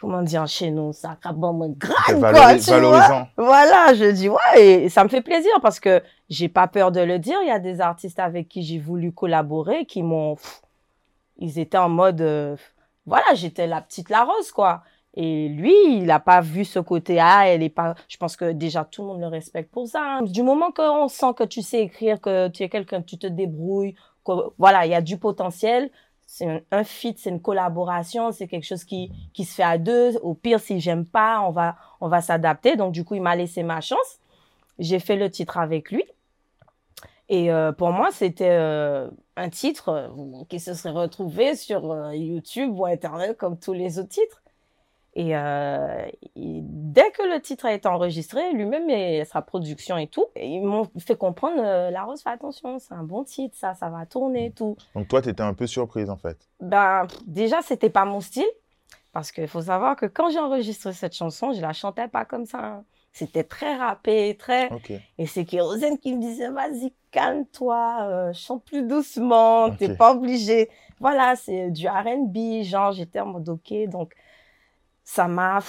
comment 0.00 0.22
dire 0.22 0.46
chez 0.48 0.70
nous 0.72 0.92
ça 0.92 1.16
bon 1.34 1.74
grave 1.78 2.20
quoi 2.20 2.54
tu 2.58 2.70
valorisant. 2.70 3.28
voilà 3.38 3.94
je 3.94 4.10
dis 4.10 4.28
ouais 4.28 4.38
et 4.56 4.88
ça 4.90 5.04
me 5.04 5.08
fait 5.08 5.22
plaisir 5.22 5.52
parce 5.62 5.80
que 5.80 6.02
j'ai 6.28 6.48
pas 6.48 6.66
peur 6.66 6.92
de 6.92 7.00
le 7.00 7.18
dire 7.18 7.38
il 7.42 7.48
y 7.48 7.50
a 7.50 7.58
des 7.58 7.80
artistes 7.80 8.18
avec 8.18 8.46
qui 8.46 8.62
j'ai 8.62 8.78
voulu 8.78 9.10
collaborer 9.12 9.86
qui 9.86 10.02
m'ont 10.02 10.36
ils 11.38 11.58
étaient 11.58 11.78
en 11.78 11.88
mode, 11.88 12.20
euh, 12.20 12.56
voilà, 13.06 13.34
j'étais 13.34 13.66
la 13.66 13.80
petite 13.80 14.10
la 14.10 14.24
rose, 14.24 14.50
quoi. 14.52 14.82
Et 15.14 15.48
lui, 15.48 15.74
il 15.96 16.04
n'a 16.04 16.20
pas 16.20 16.42
vu 16.42 16.64
ce 16.64 16.78
côté 16.78 17.18
ah 17.18 17.48
elle 17.48 17.62
est 17.62 17.70
pas. 17.70 17.94
Je 18.06 18.18
pense 18.18 18.36
que 18.36 18.52
déjà 18.52 18.84
tout 18.84 19.00
le 19.02 19.08
monde 19.08 19.20
le 19.20 19.28
respecte 19.28 19.72
pour 19.72 19.88
ça. 19.88 20.02
Hein. 20.02 20.22
Du 20.22 20.42
moment 20.42 20.72
qu'on 20.72 21.08
sent 21.08 21.32
que 21.34 21.44
tu 21.44 21.62
sais 21.62 21.82
écrire, 21.82 22.20
que 22.20 22.48
tu 22.48 22.62
es 22.62 22.68
quelqu'un, 22.68 23.00
tu 23.00 23.16
te 23.16 23.26
débrouilles, 23.26 23.94
voilà, 24.58 24.84
il 24.84 24.90
y 24.90 24.94
a 24.94 25.00
du 25.00 25.18
potentiel. 25.18 25.90
C'est 26.26 26.46
un, 26.46 26.60
un 26.72 26.84
feat, 26.84 27.18
c'est 27.18 27.30
une 27.30 27.40
collaboration, 27.40 28.32
c'est 28.32 28.48
quelque 28.48 28.66
chose 28.66 28.84
qui 28.84 29.10
qui 29.32 29.44
se 29.44 29.54
fait 29.54 29.62
à 29.62 29.78
deux. 29.78 30.16
Au 30.18 30.34
pire, 30.34 30.60
si 30.60 30.80
j'aime 30.80 31.06
pas, 31.06 31.40
on 31.40 31.50
va 31.50 31.76
on 32.00 32.08
va 32.08 32.20
s'adapter. 32.20 32.76
Donc 32.76 32.92
du 32.92 33.04
coup, 33.04 33.14
il 33.14 33.22
m'a 33.22 33.36
laissé 33.36 33.62
ma 33.62 33.80
chance. 33.80 34.20
J'ai 34.78 34.98
fait 34.98 35.16
le 35.16 35.30
titre 35.30 35.56
avec 35.58 35.90
lui. 35.90 36.04
Et 37.28 37.52
euh, 37.52 37.72
pour 37.72 37.90
moi, 37.90 38.10
c'était 38.12 38.50
euh, 38.50 39.10
un 39.36 39.48
titre 39.48 39.88
euh, 39.88 40.44
qui 40.48 40.60
se 40.60 40.74
serait 40.74 40.90
retrouvé 40.90 41.56
sur 41.56 42.12
YouTube 42.12 42.78
ou 42.78 42.86
Internet 42.86 43.36
comme 43.36 43.58
tous 43.58 43.72
les 43.72 43.98
autres 43.98 44.08
titres. 44.08 44.42
Et, 45.18 45.30
dès 46.34 47.10
que 47.12 47.22
le 47.22 47.40
titre 47.40 47.64
a 47.64 47.72
été 47.72 47.88
enregistré, 47.88 48.52
lui-même 48.52 48.90
et 48.90 49.24
sa 49.24 49.40
production 49.40 49.96
et 49.96 50.08
tout, 50.08 50.26
ils 50.36 50.60
m'ont 50.60 50.90
fait 50.98 51.16
comprendre 51.16 51.56
La 51.90 52.04
Rose, 52.04 52.20
fais 52.20 52.28
attention, 52.28 52.78
c'est 52.78 52.92
un 52.92 53.02
bon 53.02 53.24
titre, 53.24 53.56
ça, 53.56 53.72
ça 53.72 53.88
va 53.88 54.04
tourner 54.04 54.46
et 54.46 54.50
tout. 54.50 54.76
Donc 54.94 55.08
toi, 55.08 55.22
tu 55.22 55.30
étais 55.30 55.42
un 55.42 55.54
peu 55.54 55.66
surprise 55.66 56.10
en 56.10 56.16
fait 56.16 56.36
Ben, 56.60 57.06
déjà, 57.26 57.62
c'était 57.62 57.88
pas 57.88 58.04
mon 58.04 58.20
style. 58.20 58.44
Parce 59.16 59.32
qu'il 59.32 59.48
faut 59.48 59.62
savoir 59.62 59.96
que 59.96 60.04
quand 60.04 60.28
j'ai 60.28 60.38
enregistré 60.38 60.92
cette 60.92 61.14
chanson, 61.14 61.54
je 61.54 61.62
la 61.62 61.72
chantais 61.72 62.06
pas 62.06 62.26
comme 62.26 62.44
ça. 62.44 62.58
Hein. 62.58 62.84
C'était 63.16 63.44
très 63.44 63.76
rappé, 63.76 64.36
très. 64.38 64.68
Et 65.16 65.24
c'est 65.24 65.46
Kérosène 65.46 65.98
qui 65.98 66.14
me 66.14 66.20
disait 66.20 66.50
Vas-y, 66.50 66.92
calme-toi, 67.10 68.00
euh, 68.02 68.32
chante 68.34 68.62
plus 68.62 68.82
doucement, 68.82 69.70
tu 69.70 69.78
t'es 69.78 69.96
pas 69.96 70.12
obligé. 70.12 70.68
Voilà, 71.00 71.34
c'est 71.34 71.70
du 71.70 71.88
RB, 71.88 72.62
genre, 72.62 72.92
j'étais 72.92 73.20
en 73.20 73.24
mode 73.24 73.48
OK. 73.48 73.72
Donc, 73.88 74.12
ça 75.02 75.28
m'a. 75.28 75.60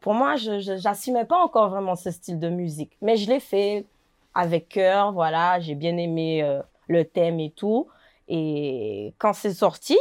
Pour 0.00 0.12
moi, 0.12 0.36
je 0.36 0.82
n'assumais 0.82 1.24
pas 1.24 1.38
encore 1.42 1.70
vraiment 1.70 1.96
ce 1.96 2.10
style 2.10 2.38
de 2.38 2.50
musique. 2.50 2.94
Mais 3.00 3.16
je 3.16 3.30
l'ai 3.30 3.40
fait 3.40 3.86
avec 4.34 4.68
cœur, 4.68 5.12
voilà, 5.12 5.60
j'ai 5.60 5.74
bien 5.74 5.96
aimé 5.96 6.42
euh, 6.42 6.60
le 6.88 7.06
thème 7.06 7.40
et 7.40 7.52
tout. 7.52 7.88
Et 8.28 9.14
quand 9.16 9.32
c'est 9.32 9.54
sorti, 9.54 9.96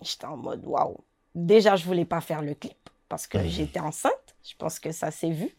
j'étais 0.00 0.24
en 0.24 0.38
mode 0.38 0.64
waouh. 0.64 0.96
Déjà, 1.34 1.76
je 1.76 1.84
voulais 1.84 2.06
pas 2.06 2.22
faire 2.22 2.40
le 2.40 2.54
clip 2.54 2.85
parce 3.08 3.26
que 3.26 3.42
j'étais 3.44 3.80
enceinte. 3.80 4.36
Je 4.42 4.54
pense 4.56 4.78
que 4.78 4.92
ça 4.92 5.10
s'est 5.10 5.30
vu. 5.30 5.54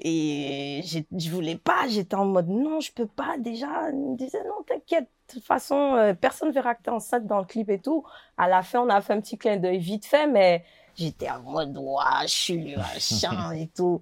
Et 0.00 0.82
je 0.84 1.30
voulais 1.30 1.56
pas, 1.56 1.88
j'étais 1.88 2.14
en 2.14 2.24
mode 2.24 2.48
non, 2.48 2.78
je 2.80 2.92
peux 2.92 3.06
pas. 3.06 3.36
Déjà, 3.38 3.90
il 3.90 3.98
me 3.98 4.16
disait 4.16 4.44
non, 4.44 4.62
t'inquiète. 4.66 5.08
De 5.28 5.34
toute 5.34 5.44
façon, 5.44 5.94
euh, 5.94 6.14
personne 6.14 6.48
ne 6.48 6.54
verra 6.54 6.74
que 6.74 6.82
t'es 6.82 6.90
enceinte 6.90 7.26
dans 7.26 7.38
le 7.38 7.44
clip 7.44 7.68
et 7.68 7.80
tout. 7.80 8.04
À 8.36 8.48
la 8.48 8.62
fin, 8.62 8.80
on 8.80 8.88
a 8.88 9.00
fait 9.00 9.12
un 9.12 9.20
petit 9.20 9.36
clin 9.36 9.56
d'œil 9.56 9.78
vite 9.78 10.06
fait, 10.06 10.26
mais 10.26 10.64
j'étais 10.94 11.28
en 11.28 11.40
mode 11.42 11.76
waouh, 11.76 12.22
je 12.22 12.28
suis 12.28 12.58
le 12.58 12.76
machin 12.76 13.52
et 13.52 13.66
tout. 13.66 14.00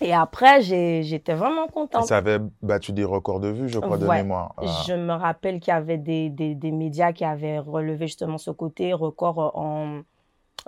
Et 0.00 0.14
après, 0.14 0.62
j'étais 0.62 1.34
vraiment 1.34 1.66
contente. 1.66 2.06
Ça 2.06 2.18
avait 2.18 2.38
battu 2.62 2.92
des 2.92 3.04
records 3.04 3.40
de 3.40 3.48
vues, 3.48 3.68
je 3.68 3.78
crois, 3.80 3.98
de 3.98 4.06
mémoire. 4.06 4.54
Ah. 4.56 4.82
Je 4.86 4.94
me 4.94 5.12
rappelle 5.12 5.60
qu'il 5.60 5.74
y 5.74 5.76
avait 5.76 5.98
des, 5.98 6.30
des, 6.30 6.54
des, 6.54 6.70
médias 6.70 7.12
qui 7.12 7.24
avaient 7.24 7.58
relevé 7.58 8.06
justement 8.06 8.38
ce 8.38 8.50
côté 8.50 8.94
record 8.94 9.52
en 9.54 10.00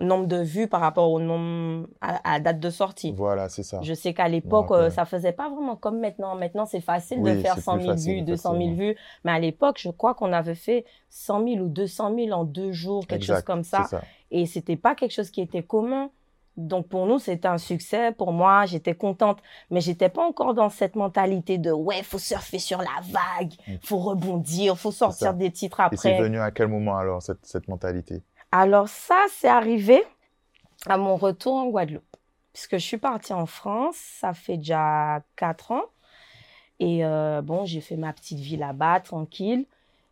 nombre 0.01 0.27
de 0.27 0.37
vues 0.37 0.69
par 0.69 0.81
rapport 0.81 1.11
au 1.11 1.21
nombre 1.21 1.87
à, 2.01 2.41
date 2.41 2.61
de 2.61 2.71
sortie. 2.71 3.13
Voilà, 3.13 3.49
c'est 3.49 3.63
ça. 3.63 3.81
Je 3.83 3.95
sais 3.95 4.15
qu'à 4.15 4.29
l'époque, 4.29 4.69
ça 4.69 4.75
euh, 4.75 4.91
ça 4.91 5.05
faisait 5.05 5.33
pas 5.33 5.51
vraiment 5.51 5.77
comme 5.77 6.01
maintenant. 6.01 6.35
Maintenant, 6.35 6.67
c'est 6.67 6.81
facile 6.81 7.23
de 7.23 7.35
faire 7.35 7.59
100 7.59 7.81
000 7.81 7.95
vues, 7.97 8.23
200 8.23 8.57
000 8.57 8.75
vues. 8.75 8.97
Mais 9.25 9.33
à 9.33 9.39
l'époque, 9.39 9.79
je 9.79 9.91
crois 9.91 10.15
qu'on 10.15 10.33
avait 10.33 10.55
fait 10.55 10.85
100 11.11 11.47
000 11.47 11.65
ou 11.65 11.69
200 11.69 12.15
000 12.15 12.31
en 12.33 12.45
deux 12.45 12.73
jours, 12.73 13.07
quelque 13.07 13.25
chose 13.25 13.43
comme 13.43 13.65
ça. 13.65 13.85
ça. 13.85 14.03
Et 14.31 14.47
c'était 14.47 14.77
pas 14.77 14.95
quelque 14.95 15.13
chose 15.13 15.31
qui 15.31 15.41
était 15.41 15.63
commun. 15.63 16.11
Donc 16.57 16.89
pour 16.89 17.07
nous, 17.07 17.19
c'était 17.19 17.49
un 17.49 17.59
succès. 17.59 18.13
Pour 18.13 18.33
moi, 18.33 18.67
j'étais 18.67 18.95
contente, 18.95 19.39
mais 19.71 19.81
j'étais 19.81 20.11
pas 20.11 20.23
encore 20.23 20.53
dans 20.53 20.69
cette 20.69 20.97
mentalité 20.97 21.57
de 21.57 21.71
ouais, 21.71 22.03
faut 22.03 22.19
surfer 22.19 22.59
sur 22.59 22.79
la 22.79 23.01
vague, 23.11 23.53
mm. 23.67 23.77
faut 23.83 23.99
rebondir, 23.99 24.77
faut 24.77 24.91
sortir 24.91 25.33
des 25.35 25.51
titres 25.51 25.81
après. 25.81 25.97
Et 25.97 25.99
c'est 25.99 26.23
venu 26.23 26.39
à 26.39 26.51
quel 26.51 26.69
moment 26.69 26.97
alors 26.97 27.23
cette, 27.23 27.47
cette 27.47 27.69
mentalité? 27.69 28.23
Alors 28.55 28.89
ça, 28.89 29.25
c'est 29.31 29.49
arrivé 29.49 30.05
à 30.85 30.99
mon 30.99 31.17
retour 31.17 31.55
en 31.55 31.69
Guadeloupe, 31.69 32.17
puisque 32.53 32.75
je 32.75 32.85
suis 32.85 32.99
partie 32.99 33.33
en 33.33 33.47
France, 33.47 33.97
ça 33.97 34.35
fait 34.35 34.59
déjà 34.59 35.23
quatre 35.37 35.71
ans, 35.71 35.87
et 36.79 37.03
euh, 37.03 37.41
bon, 37.41 37.65
j'ai 37.65 37.81
fait 37.81 37.97
ma 37.97 38.13
petite 38.13 38.41
vie 38.41 38.59
là-bas, 38.59 39.01
tranquille. 39.01 39.65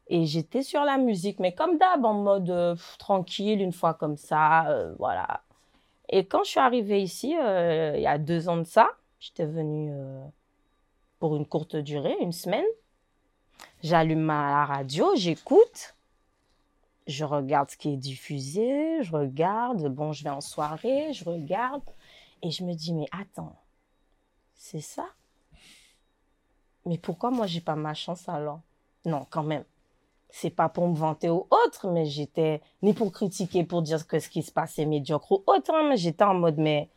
Et 0.08 0.24
j'étais 0.24 0.62
sur 0.62 0.82
la 0.84 0.96
musique, 0.96 1.38
mais 1.38 1.54
comme 1.54 1.76
d'hab, 1.76 2.04
en 2.04 2.14
mode 2.14 2.50
euh, 2.50 2.76
tranquille, 2.98 3.60
une 3.60 3.72
fois 3.72 3.92
comme 3.92 4.16
ça, 4.16 4.68
euh, 4.70 4.94
voilà, 4.98 5.42
et 6.08 6.24
quand 6.26 6.42
je 6.42 6.50
suis 6.50 6.60
arrivée 6.60 7.02
ici, 7.02 7.28
il 7.28 8.00
y 8.00 8.06
a 8.06 8.18
deux 8.18 8.48
ans 8.48 8.56
de 8.56 8.64
ça, 8.64 8.90
j'étais 9.20 9.46
venue 9.46 9.92
pour 11.20 11.36
une 11.36 11.46
courte 11.46 11.76
durée, 11.76 12.16
une 12.20 12.32
semaine. 12.32 12.64
J'allume 13.84 14.22
ma 14.22 14.66
radio, 14.66 15.14
j'écoute, 15.14 15.94
je 17.10 17.24
regarde 17.24 17.70
ce 17.70 17.76
qui 17.76 17.92
est 17.92 17.96
diffusé, 17.96 19.02
je 19.02 19.12
regarde, 19.12 19.88
bon, 19.88 20.12
je 20.12 20.24
vais 20.24 20.30
en 20.30 20.40
soirée, 20.40 21.12
je 21.12 21.24
regarde, 21.24 21.82
et 22.42 22.50
je 22.50 22.64
me 22.64 22.72
dis, 22.72 22.94
mais 22.94 23.06
attends, 23.12 23.56
c'est 24.54 24.80
ça? 24.80 25.06
Mais 26.86 26.98
pourquoi 26.98 27.30
moi, 27.30 27.46
j'ai 27.46 27.60
pas 27.60 27.76
ma 27.76 27.94
chance 27.94 28.28
alors? 28.28 28.60
Non, 29.04 29.26
quand 29.28 29.42
même. 29.42 29.64
C'est 30.30 30.50
pas 30.50 30.68
pour 30.68 30.88
me 30.88 30.94
vanter 30.94 31.28
ou 31.28 31.46
autre, 31.50 31.88
mais 31.88 32.06
j'étais 32.06 32.62
ni 32.82 32.94
pour 32.94 33.10
critiquer, 33.12 33.64
pour 33.64 33.82
dire 33.82 34.06
que 34.06 34.18
ce 34.18 34.28
qui 34.28 34.42
se 34.42 34.52
passait 34.52 34.86
médiocre 34.86 35.32
ou 35.32 35.42
autre, 35.46 35.72
hein, 35.74 35.88
mais 35.88 35.96
j'étais 35.96 36.24
en 36.24 36.34
mode, 36.34 36.58
mais 36.58 36.88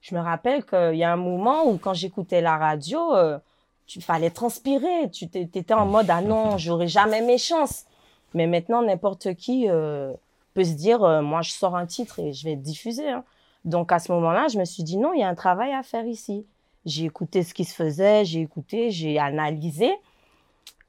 je 0.00 0.14
me 0.14 0.20
rappelle 0.20 0.64
qu'il 0.66 0.96
y 0.96 1.04
a 1.04 1.12
un 1.12 1.16
moment 1.16 1.64
où 1.64 1.78
quand 1.78 1.94
j'écoutais 1.94 2.40
la 2.40 2.58
radio, 2.58 3.14
euh, 3.14 3.38
tu 3.86 4.00
fallait 4.00 4.30
transpirer, 4.30 5.10
tu 5.10 5.24
étais 5.24 5.72
en 5.72 5.86
mode, 5.86 6.10
ah 6.10 6.20
non, 6.20 6.58
j'aurais 6.58 6.88
jamais 6.88 7.22
mes 7.22 7.38
chances. 7.38 7.86
Mais 8.34 8.48
maintenant, 8.48 8.82
n'importe 8.82 9.34
qui 9.34 9.68
euh, 9.68 10.12
peut 10.52 10.64
se 10.64 10.72
dire, 10.72 11.02
euh, 11.04 11.22
moi, 11.22 11.40
je 11.40 11.52
sors 11.52 11.76
un 11.76 11.86
titre 11.86 12.18
et 12.18 12.32
je 12.32 12.44
vais 12.44 12.56
diffuser. 12.56 13.08
Hein. 13.08 13.24
Donc, 13.64 13.92
à 13.92 14.00
ce 14.00 14.12
moment-là, 14.12 14.48
je 14.48 14.58
me 14.58 14.64
suis 14.64 14.82
dit, 14.82 14.98
non, 14.98 15.12
il 15.14 15.20
y 15.20 15.22
a 15.22 15.28
un 15.28 15.34
travail 15.36 15.72
à 15.72 15.82
faire 15.82 16.04
ici. 16.04 16.44
J'ai 16.84 17.04
écouté 17.04 17.42
ce 17.44 17.54
qui 17.54 17.64
se 17.64 17.74
faisait, 17.74 18.24
j'ai 18.24 18.40
écouté, 18.40 18.90
j'ai 18.90 19.18
analysé. 19.18 19.90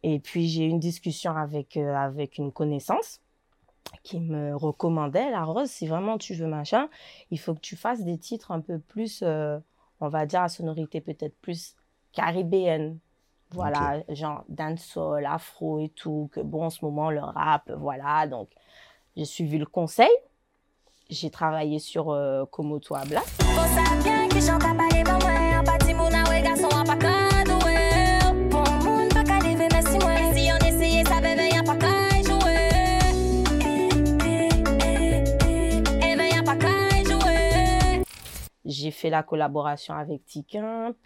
Et 0.04 0.20
puis 0.20 0.48
j'ai 0.48 0.66
eu 0.66 0.70
une 0.70 0.80
discussion 0.80 1.36
avec, 1.36 1.78
euh, 1.78 1.96
avec 1.96 2.38
une 2.38 2.52
connaissance 2.52 3.22
qui 4.04 4.20
me 4.20 4.56
recommandait, 4.56 5.32
la 5.32 5.44
Rose, 5.44 5.70
si 5.70 5.88
vraiment 5.88 6.18
tu 6.18 6.34
veux 6.34 6.48
machin, 6.48 6.90
il 7.32 7.40
faut 7.40 7.54
que 7.54 7.60
tu 7.60 7.76
fasses 7.76 8.04
des 8.04 8.18
titres 8.18 8.52
un 8.52 8.60
peu 8.60 8.80
plus, 8.80 9.24
on 9.24 10.10
va 10.10 10.26
dire 10.26 10.42
à 10.42 10.50
sonorité 10.50 11.02
peut-être 11.02 11.36
plus 11.40 11.76
caribéenne. 12.12 12.98
Voilà, 13.56 14.04
genre 14.10 14.44
dancehall, 14.50 15.26
afro 15.26 15.80
et 15.80 15.90
tout, 15.90 16.30
que 16.34 16.42
bon, 16.42 16.66
en 16.66 16.70
ce 16.70 16.84
moment, 16.84 17.10
le 17.10 17.22
rap, 17.22 17.72
voilà. 17.78 18.28
Donc, 18.28 18.50
j'ai 19.16 19.26
suivi 19.26 19.58
le 19.58 19.66
conseil. 19.66 20.12
J'ai 21.10 21.30
travaillé 21.30 21.80
sur 21.80 22.12
euh, 22.12 22.46
Komoto 22.46 22.96
Abla. 22.96 23.22
J'ai 38.66 38.92
fait 38.92 39.10
la 39.10 39.24
collaboration 39.24 39.94
avec 39.94 40.26
T-Kimp. 40.26 40.98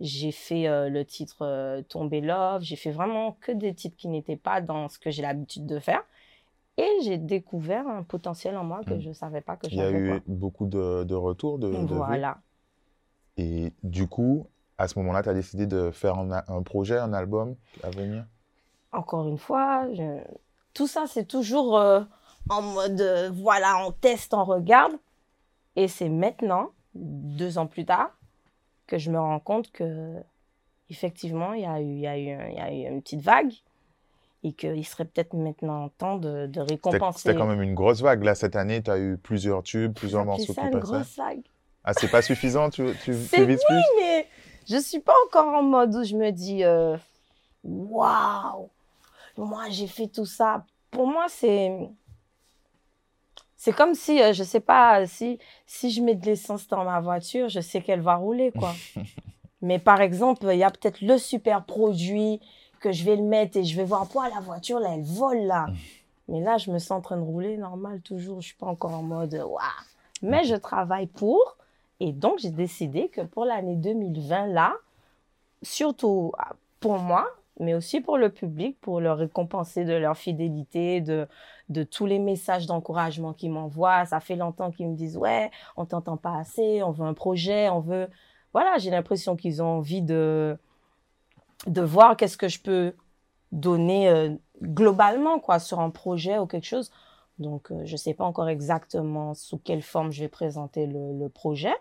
J'ai 0.00 0.32
fait 0.32 0.68
euh, 0.68 0.88
le 0.90 1.04
titre 1.04 1.38
euh, 1.42 1.82
Tomber 1.82 2.20
Love. 2.20 2.62
J'ai 2.62 2.76
fait 2.76 2.90
vraiment 2.90 3.36
que 3.40 3.52
des 3.52 3.74
titres 3.74 3.96
qui 3.96 4.08
n'étaient 4.08 4.36
pas 4.36 4.60
dans 4.60 4.88
ce 4.88 4.98
que 4.98 5.10
j'ai 5.10 5.22
l'habitude 5.22 5.66
de 5.66 5.78
faire. 5.78 6.02
Et 6.76 6.88
j'ai 7.02 7.16
découvert 7.16 7.88
un 7.88 8.02
potentiel 8.02 8.56
en 8.58 8.64
moi 8.64 8.82
que 8.84 8.92
hmm. 8.92 9.00
je 9.00 9.08
ne 9.08 9.14
savais 9.14 9.40
pas 9.40 9.56
que 9.56 9.70
j'avais. 9.70 9.90
Il 9.90 10.06
y 10.06 10.10
a 10.10 10.16
eu 10.16 10.22
beaucoup 10.26 10.66
de, 10.66 11.04
de 11.04 11.14
retours 11.14 11.58
de, 11.58 11.68
Voilà. 11.68 12.38
Et 13.38 13.72
du 13.82 14.06
coup, 14.06 14.46
à 14.76 14.86
ce 14.86 14.98
moment-là, 14.98 15.22
tu 15.22 15.30
as 15.30 15.34
décidé 15.34 15.66
de 15.66 15.90
faire 15.90 16.18
un, 16.18 16.62
projet, 16.62 16.98
un 16.98 17.14
album 17.14 17.56
à 17.82 17.88
venir? 17.88 18.26
Encore 18.92 19.26
une 19.28 19.38
fois, 19.38 19.86
tout 20.74 20.86
ça, 20.86 21.04
c'est 21.06 21.26
toujours 21.26 21.78
euh, 21.78 22.02
en 22.50 22.60
mode, 22.60 23.32
voilà, 23.34 23.86
on 23.86 23.92
teste, 23.92 24.34
on 24.34 24.44
regarde. 24.44 24.92
Et 25.76 25.88
c'est 25.88 26.08
maintenant 26.10 26.70
deux 26.94 27.56
ans 27.56 27.66
plus 27.66 27.84
tard 27.84 28.15
que 28.86 28.98
je 28.98 29.10
me 29.10 29.18
rends 29.18 29.40
compte 29.40 29.70
que 29.72 30.14
effectivement 30.90 31.52
il 31.52 31.62
y 31.62 31.66
a 31.66 31.80
eu, 31.80 31.84
il 31.84 32.00
y 32.00 32.06
a 32.06 32.18
eu, 32.18 32.50
il 32.50 32.56
y 32.56 32.60
a 32.60 32.72
eu 32.72 32.92
une 32.92 33.02
petite 33.02 33.20
vague 33.20 33.52
et 34.44 34.52
qu'il 34.52 34.86
serait 34.86 35.04
peut-être 35.04 35.34
maintenant 35.34 35.88
temps 35.88 36.18
de, 36.18 36.46
de 36.46 36.60
récompenser. 36.60 37.18
C'était 37.20 37.34
quand 37.38 37.46
même 37.46 37.62
une 37.62 37.74
grosse 37.74 38.00
vague. 38.00 38.22
Là, 38.22 38.34
cette 38.36 38.54
année, 38.54 38.80
tu 38.80 38.90
as 38.90 38.98
eu 38.98 39.16
plusieurs 39.16 39.62
tubes, 39.62 39.92
plusieurs 39.92 40.24
morceaux 40.24 40.52
ça, 40.52 40.62
une 40.62 40.78
grosse 40.78 41.16
vague. 41.16 41.40
Ah, 41.84 41.92
c'est 41.94 42.10
pas 42.10 42.22
suffisant 42.22 42.70
Tu, 42.70 42.84
tu, 43.02 43.12
tu 43.32 43.40
oui, 43.42 43.56
mais 44.00 44.26
je 44.68 44.76
suis 44.76 45.00
pas 45.00 45.14
encore 45.26 45.48
en 45.48 45.62
mode 45.62 45.94
où 45.94 46.04
je 46.04 46.14
me 46.14 46.30
dis 46.30 46.64
euh, 46.64 46.96
waouh, 47.64 48.68
moi 49.36 49.64
j'ai 49.70 49.86
fait 49.86 50.08
tout 50.08 50.26
ça. 50.26 50.64
Pour 50.90 51.06
moi, 51.06 51.26
c'est 51.28 51.72
c'est 53.66 53.72
comme 53.72 53.94
si, 53.94 54.18
je 54.18 54.22
euh, 54.22 54.32
je 54.32 54.44
sais 54.44 54.60
pas, 54.60 55.04
si, 55.08 55.40
si 55.66 55.90
je 55.90 56.00
mets 56.00 56.14
de 56.14 56.24
l'essence 56.24 56.68
dans 56.68 56.84
ma 56.84 57.00
voiture, 57.00 57.48
je 57.48 57.58
sais 57.58 57.80
qu'elle 57.80 58.00
va 58.00 58.14
rouler, 58.14 58.52
quoi. 58.52 58.72
Mais 59.60 59.80
par 59.80 60.00
exemple, 60.00 60.46
il 60.52 60.58
y 60.58 60.62
a 60.62 60.70
peut-être 60.70 61.00
le 61.00 61.18
super 61.18 61.64
produit 61.64 62.40
que 62.78 62.92
je 62.92 63.02
vais 63.02 63.16
le 63.16 63.24
mettre 63.24 63.56
et 63.56 63.64
je 63.64 63.76
vais 63.76 63.82
voir, 63.82 64.08
quoi, 64.08 64.28
la 64.28 64.38
voiture, 64.38 64.78
là, 64.78 64.90
elle 64.94 65.02
vole, 65.02 65.46
là. 65.46 65.66
Mais 66.28 66.40
là, 66.40 66.58
je 66.58 66.70
me 66.70 66.78
sens 66.78 66.92
en 66.92 67.00
train 67.00 67.16
de 67.16 67.22
rouler 67.22 67.56
normal, 67.56 68.02
toujours. 68.02 68.40
Je 68.40 68.46
suis 68.46 68.56
pas 68.56 68.66
encore 68.66 68.94
en 68.94 69.02
mode, 69.02 69.34
waouh. 69.34 69.60
Mais 70.22 70.44
je 70.44 70.54
travaille 70.54 71.08
pour. 71.08 71.56
Et 71.98 72.12
donc, 72.12 72.38
j'ai 72.38 72.50
décidé 72.50 73.08
que 73.08 73.22
pour 73.22 73.46
l'année 73.46 73.74
2020, 73.74 74.46
là, 74.46 74.76
surtout 75.62 76.30
ah, 76.38 76.52
pour 76.78 77.00
moi, 77.00 77.26
mais 77.58 77.74
aussi 77.74 78.00
pour 78.00 78.16
le 78.16 78.28
public, 78.28 78.76
pour 78.80 79.00
leur 79.00 79.18
récompenser 79.18 79.84
de 79.84 79.94
leur 79.94 80.16
fidélité, 80.16 81.00
de, 81.00 81.26
de 81.68 81.82
tous 81.82 82.06
les 82.06 82.18
messages 82.18 82.66
d'encouragement 82.66 83.32
qu'ils 83.32 83.50
m'envoient. 83.50 84.06
Ça 84.06 84.20
fait 84.20 84.36
longtemps 84.36 84.70
qu'ils 84.70 84.88
me 84.88 84.94
disent, 84.94 85.16
ouais, 85.16 85.50
on 85.76 85.84
t'entend 85.84 86.16
pas 86.16 86.36
assez, 86.38 86.82
on 86.82 86.90
veut 86.90 87.06
un 87.06 87.14
projet, 87.14 87.68
on 87.68 87.80
veut... 87.80 88.08
Voilà, 88.52 88.78
j'ai 88.78 88.90
l'impression 88.90 89.36
qu'ils 89.36 89.62
ont 89.62 89.78
envie 89.78 90.02
de, 90.02 90.56
de 91.66 91.82
voir 91.82 92.16
qu'est-ce 92.16 92.38
que 92.38 92.48
je 92.48 92.60
peux 92.60 92.94
donner 93.52 94.08
euh, 94.08 94.30
globalement, 94.62 95.38
quoi, 95.40 95.58
sur 95.58 95.80
un 95.80 95.90
projet 95.90 96.38
ou 96.38 96.46
quelque 96.46 96.66
chose. 96.66 96.90
Donc, 97.38 97.70
euh, 97.70 97.82
je 97.84 97.92
ne 97.92 97.96
sais 97.98 98.14
pas 98.14 98.24
encore 98.24 98.48
exactement 98.48 99.34
sous 99.34 99.58
quelle 99.58 99.82
forme 99.82 100.10
je 100.10 100.22
vais 100.22 100.28
présenter 100.28 100.86
le 100.86 101.28
projet, 101.28 101.74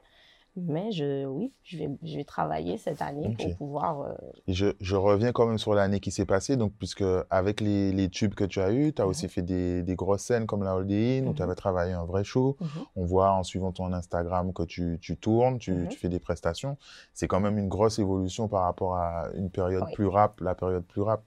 mais 0.57 0.91
je, 0.91 1.25
oui, 1.25 1.51
je 1.63 1.77
vais, 1.77 1.89
je 2.03 2.15
vais 2.15 2.23
travailler 2.23 2.77
cette 2.77 3.01
année 3.01 3.35
pour 3.37 3.57
pouvoir. 3.57 4.01
Euh, 4.01 4.13
je, 4.47 4.67
je, 4.79 4.95
reviens 4.95 5.33
quand 5.33 5.45
même 5.45 5.57
sur 5.57 5.73
l'année 5.73 5.99
qui 5.99 6.11
s'est 6.11 6.25
passée. 6.25 6.55
Donc, 6.55 6.71
puisque 6.77 7.03
avec 7.29 7.59
les, 7.59 7.91
les, 7.91 8.09
tubes 8.09 8.33
que 8.33 8.45
tu 8.45 8.61
as 8.61 8.71
eus, 8.71 8.93
tu 8.93 9.01
as 9.01 9.07
aussi 9.07 9.27
fait 9.27 9.41
des, 9.41 9.83
des, 9.83 9.95
grosses 9.95 10.23
scènes 10.23 10.45
comme 10.45 10.63
la 10.63 10.75
Holding, 10.75 11.27
où 11.27 11.33
tu 11.33 11.41
mhm. 11.41 11.49
avais 11.49 11.55
travaillé 11.55 11.93
un 11.93 12.05
vrai 12.05 12.23
show. 12.23 12.55
Mhm. 12.61 12.67
On 12.95 13.05
voit 13.05 13.33
en 13.33 13.43
suivant 13.43 13.73
ton 13.73 13.91
Instagram 13.91 14.53
que 14.53 14.63
tu, 14.63 14.97
tu 15.01 15.17
tournes, 15.17 15.57
tu, 15.57 15.73
mhm. 15.73 15.87
tu, 15.89 15.97
fais 15.97 16.09
des 16.09 16.19
prestations. 16.19 16.77
C'est 17.13 17.27
quand 17.27 17.41
même 17.41 17.57
une 17.57 17.69
grosse 17.69 17.99
évolution 17.99 18.47
par 18.47 18.63
rapport 18.63 18.95
à 18.95 19.29
une 19.35 19.49
période 19.49 19.85
plus 19.93 20.07
rap, 20.07 20.39
la 20.39 20.55
période 20.55 20.85
plus 20.85 21.01
rap. 21.01 21.21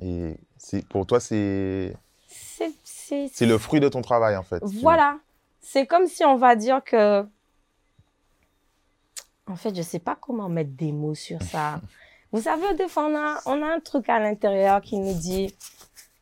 Et 0.00 0.36
pour 0.88 1.06
toi, 1.06 1.20
c'est. 1.20 1.94
C'est 2.26 3.46
le 3.46 3.58
fruit 3.58 3.80
de 3.80 3.88
ton 3.88 4.00
travail, 4.00 4.36
en 4.36 4.42
fait. 4.42 4.62
Voilà. 4.64 5.18
C'est 5.60 5.86
comme 5.86 6.06
si 6.06 6.24
on 6.24 6.36
va 6.36 6.56
dire 6.56 6.82
que 6.84 7.26
en 9.46 9.56
fait, 9.56 9.74
je 9.74 9.80
ne 9.80 9.84
sais 9.84 9.98
pas 9.98 10.16
comment 10.18 10.48
mettre 10.48 10.70
des 10.70 10.92
mots 10.92 11.14
sur 11.14 11.42
ça. 11.42 11.80
Vous 12.32 12.42
savez, 12.42 12.74
des 12.74 12.88
fois, 12.88 13.06
on 13.06 13.16
a, 13.16 13.40
on 13.46 13.62
a 13.62 13.74
un 13.74 13.80
truc 13.80 14.08
à 14.08 14.18
l'intérieur 14.18 14.80
qui 14.80 14.98
nous 14.98 15.14
dit, 15.14 15.54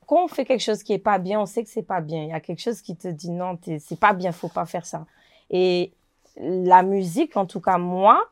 quand 0.07 0.25
on 0.25 0.29
fait 0.29 0.45
quelque 0.45 0.61
chose 0.61 0.83
qui 0.83 0.93
est 0.93 0.99
pas 0.99 1.19
bien, 1.19 1.41
on 1.41 1.47
sait 1.47 1.65
que 1.65 1.71
c'est 1.71 1.83
pas 1.83 2.01
bien. 2.01 2.23
Il 2.23 2.29
y 2.29 2.33
a 2.35 2.41
quelque 2.41 2.61
chose 2.61 2.83
qui 2.83 2.97
te 2.97 3.09
dit 3.09 3.31
non, 3.31 3.59
c'est 3.79 3.99
pas 3.99 4.13
bien, 4.13 4.31
faut 4.33 4.49
pas 4.49 4.67
faire 4.67 4.85
ça. 4.85 5.07
Et 5.49 5.93
la 6.37 6.83
musique, 6.83 7.37
en 7.37 7.47
tout 7.47 7.61
cas 7.61 7.79
moi, 7.79 8.29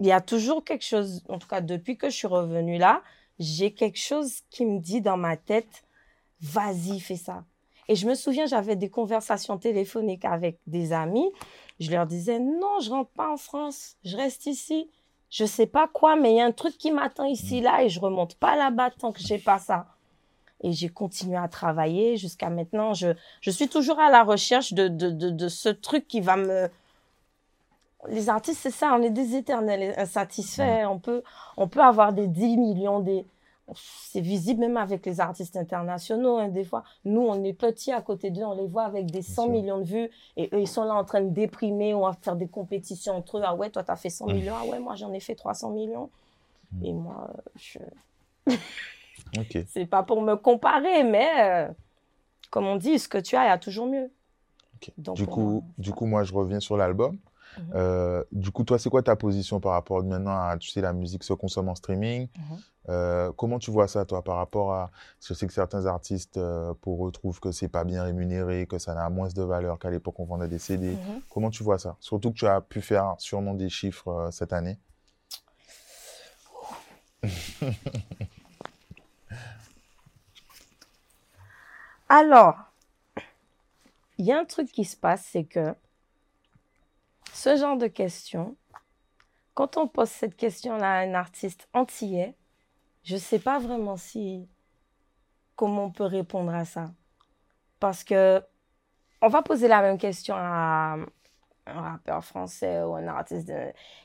il 0.00 0.06
y 0.06 0.12
a 0.12 0.20
toujours 0.20 0.64
quelque 0.64 0.84
chose, 0.84 1.22
en 1.28 1.38
tout 1.38 1.48
cas 1.48 1.60
depuis 1.60 1.96
que 1.96 2.10
je 2.10 2.14
suis 2.14 2.26
revenue 2.26 2.78
là, 2.78 3.02
j'ai 3.38 3.72
quelque 3.72 3.98
chose 3.98 4.42
qui 4.50 4.66
me 4.66 4.80
dit 4.80 5.00
dans 5.00 5.16
ma 5.16 5.36
tête, 5.36 5.82
vas-y, 6.40 7.00
fais 7.00 7.16
ça. 7.16 7.44
Et 7.88 7.94
je 7.94 8.06
me 8.06 8.14
souviens, 8.14 8.46
j'avais 8.46 8.76
des 8.76 8.90
conversations 8.90 9.56
téléphoniques 9.58 10.24
avec 10.24 10.58
des 10.66 10.92
amis 10.92 11.32
je 11.80 11.90
leur 11.90 12.06
disais, 12.06 12.38
non, 12.38 12.80
je 12.80 12.90
rentre 12.90 13.10
pas 13.10 13.32
en 13.32 13.36
France, 13.36 13.96
je 14.04 14.16
reste 14.16 14.46
ici. 14.46 14.90
Je 15.30 15.44
sais 15.44 15.66
pas 15.66 15.88
quoi, 15.88 16.16
mais 16.16 16.32
il 16.32 16.36
y 16.36 16.40
a 16.40 16.46
un 16.46 16.52
truc 16.52 16.78
qui 16.78 16.90
m'attend 16.90 17.24
ici, 17.24 17.60
là, 17.60 17.82
et 17.82 17.90
je 17.90 18.00
remonte 18.00 18.34
pas 18.36 18.56
là-bas 18.56 18.90
tant 18.90 19.12
que 19.12 19.20
j'ai 19.20 19.38
pas 19.38 19.58
ça. 19.58 19.86
Et 20.62 20.72
j'ai 20.72 20.88
continué 20.88 21.36
à 21.36 21.48
travailler 21.48 22.16
jusqu'à 22.16 22.48
maintenant. 22.48 22.94
Je, 22.94 23.08
je 23.42 23.50
suis 23.50 23.68
toujours 23.68 24.00
à 24.00 24.10
la 24.10 24.24
recherche 24.24 24.72
de, 24.72 24.88
de, 24.88 25.10
de, 25.10 25.30
de 25.30 25.48
ce 25.48 25.68
truc 25.68 26.08
qui 26.08 26.20
va 26.20 26.36
me, 26.36 26.68
les 28.08 28.28
artistes, 28.30 28.60
c'est 28.62 28.70
ça, 28.70 28.96
on 28.98 29.02
est 29.02 29.10
des 29.10 29.36
éternels 29.36 29.94
insatisfaits. 29.98 30.86
On 30.88 30.98
peut, 30.98 31.22
on 31.56 31.68
peut 31.68 31.82
avoir 31.82 32.12
des 32.14 32.26
10 32.26 32.56
millions, 32.56 33.00
des, 33.00 33.26
c'est 33.74 34.20
visible 34.20 34.60
même 34.60 34.76
avec 34.76 35.04
les 35.06 35.20
artistes 35.20 35.56
internationaux. 35.56 36.38
Hein, 36.38 36.48
des 36.48 36.64
fois, 36.64 36.84
nous, 37.04 37.20
on 37.20 37.42
est 37.44 37.52
petits 37.52 37.92
à 37.92 38.00
côté 38.00 38.30
d'eux, 38.30 38.44
on 38.44 38.54
les 38.54 38.66
voit 38.66 38.84
avec 38.84 39.10
des 39.10 39.22
100 39.22 39.48
millions 39.48 39.78
de 39.78 39.84
vues 39.84 40.10
et 40.36 40.48
eux, 40.52 40.60
ils 40.60 40.68
sont 40.68 40.84
là 40.84 40.94
en 40.94 41.04
train 41.04 41.20
de 41.20 41.30
déprimer 41.30 41.94
ou 41.94 42.06
à 42.06 42.12
faire 42.14 42.36
des 42.36 42.48
compétitions 42.48 43.16
entre 43.16 43.38
eux. 43.38 43.42
Ah 43.44 43.54
ouais, 43.54 43.70
toi, 43.70 43.84
tu 43.84 43.90
as 43.90 43.96
fait 43.96 44.10
100 44.10 44.26
mmh. 44.26 44.32
millions. 44.32 44.54
Ah 44.56 44.66
ouais, 44.66 44.78
moi, 44.78 44.94
j'en 44.94 45.12
ai 45.12 45.20
fait 45.20 45.34
300 45.34 45.70
millions. 45.70 46.10
Mmh. 46.72 46.84
Et 46.84 46.92
moi, 46.92 47.30
je. 47.56 47.78
okay. 49.38 49.66
C'est 49.68 49.86
pas 49.86 50.02
pour 50.02 50.22
me 50.22 50.36
comparer, 50.36 51.04
mais 51.04 51.28
euh, 51.40 51.68
comme 52.50 52.66
on 52.66 52.76
dit, 52.76 52.98
ce 52.98 53.08
que 53.08 53.18
tu 53.18 53.36
as, 53.36 53.44
il 53.44 53.48
y 53.48 53.52
a 53.52 53.58
toujours 53.58 53.86
mieux. 53.86 54.10
du, 54.96 55.26
coup, 55.26 55.64
du 55.76 55.92
coup, 55.92 56.06
moi, 56.06 56.24
je 56.24 56.32
reviens 56.32 56.60
sur 56.60 56.76
l'album. 56.76 57.18
Mhm. 57.56 57.72
Euh, 57.74 58.24
du 58.32 58.50
coup, 58.50 58.64
toi, 58.64 58.78
c'est 58.78 58.90
quoi 58.90 59.02
ta 59.02 59.16
position 59.16 59.60
par 59.60 59.72
rapport 59.72 60.02
maintenant 60.04 60.32
à, 60.38 60.56
tu 60.58 60.68
sais, 60.68 60.80
la 60.80 60.92
musique 60.92 61.24
se 61.24 61.32
consomme 61.32 61.68
en 61.68 61.74
streaming? 61.74 62.28
Mhm. 62.36 62.58
euh, 62.90 63.32
Comment 63.36 63.58
tu 63.58 63.70
vois 63.70 63.88
ça, 63.88 64.04
toi, 64.04 64.22
par 64.22 64.36
rapport 64.36 64.72
à... 64.72 64.90
Je 65.26 65.34
sais 65.34 65.46
que 65.46 65.52
certains 65.52 65.86
artistes, 65.86 66.36
euh, 66.36 66.74
pour 66.80 67.06
eux, 67.06 67.12
trouvent 67.12 67.40
que 67.40 67.50
c'est 67.52 67.68
pas 67.68 67.84
bien 67.84 68.02
rémunéré, 68.04 68.66
que 68.66 68.78
ça 68.78 68.94
n'a 68.94 69.08
moins 69.10 69.28
de 69.28 69.42
valeur 69.42 69.78
qu'à 69.78 69.90
l'époque 69.90 70.18
on 70.20 70.24
vendait 70.24 70.48
des 70.48 70.58
CD. 70.58 70.90
Mhm. 70.92 71.20
Comment 71.30 71.50
tu 71.50 71.62
vois 71.62 71.78
ça? 71.78 71.96
Surtout 72.00 72.30
que 72.32 72.36
tu 72.38 72.46
as 72.46 72.60
pu 72.60 72.80
faire 72.80 73.14
sûrement 73.18 73.54
des 73.54 73.68
chiffres 73.68 74.28
cette 74.32 74.52
année. 74.52 74.78
Alors, 82.08 82.56
il 84.16 84.24
y 84.24 84.32
a 84.32 84.38
un 84.38 84.44
truc 84.44 84.72
qui 84.72 84.84
se 84.84 84.96
passe, 84.96 85.26
c'est 85.30 85.44
que 85.44 85.74
ce 87.38 87.56
genre 87.56 87.76
de 87.76 87.86
questions, 87.86 88.56
quand 89.54 89.76
on 89.76 89.86
pose 89.86 90.08
cette 90.08 90.36
question-là 90.36 90.98
à 90.98 91.02
un 91.02 91.14
artiste 91.14 91.68
antillais, 91.72 92.34
je 93.04 93.14
ne 93.14 93.20
sais 93.20 93.38
pas 93.38 93.60
vraiment 93.60 93.96
si 93.96 94.48
comment 95.54 95.84
on 95.84 95.90
peut 95.92 96.04
répondre 96.04 96.52
à 96.52 96.64
ça. 96.64 96.92
Parce 97.78 98.02
que 98.02 98.42
on 99.22 99.28
va 99.28 99.42
poser 99.42 99.68
la 99.68 99.82
même 99.82 99.98
question 99.98 100.34
à 100.36 100.96
un 101.66 101.80
rappeur 101.80 102.24
français 102.24 102.82
ou 102.82 102.96
un 102.96 103.06
artiste. 103.06 103.52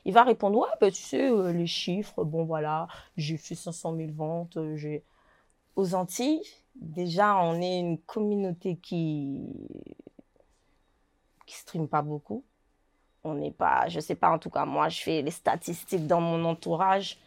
Il 0.04 0.12
va 0.12 0.22
répondre 0.22 0.58
Ouais, 0.58 0.68
ben, 0.80 0.92
tu 0.92 1.02
sais, 1.02 1.28
euh, 1.28 1.52
les 1.52 1.66
chiffres, 1.66 2.22
bon 2.24 2.44
voilà, 2.44 2.86
j'ai 3.16 3.36
fait 3.36 3.56
500 3.56 3.96
000 3.96 4.12
ventes. 4.12 4.56
Euh. 4.58 5.00
Aux 5.76 5.94
Antilles, 5.96 6.42
déjà, 6.76 7.36
on 7.36 7.60
est 7.60 7.80
une 7.80 7.98
communauté 7.98 8.76
qui 8.76 9.42
qui 11.46 11.56
stream 11.56 11.88
pas 11.88 12.02
beaucoup 12.02 12.44
on 13.24 13.34
n'est 13.34 13.50
pas, 13.50 13.88
je 13.88 14.00
sais 14.00 14.14
pas, 14.14 14.30
en 14.30 14.38
tout 14.38 14.50
cas, 14.50 14.64
moi, 14.64 14.88
je 14.88 15.02
fais 15.02 15.22
les 15.22 15.30
statistiques 15.30 16.06
dans 16.06 16.20
mon 16.20 16.44
entourage. 16.44 17.18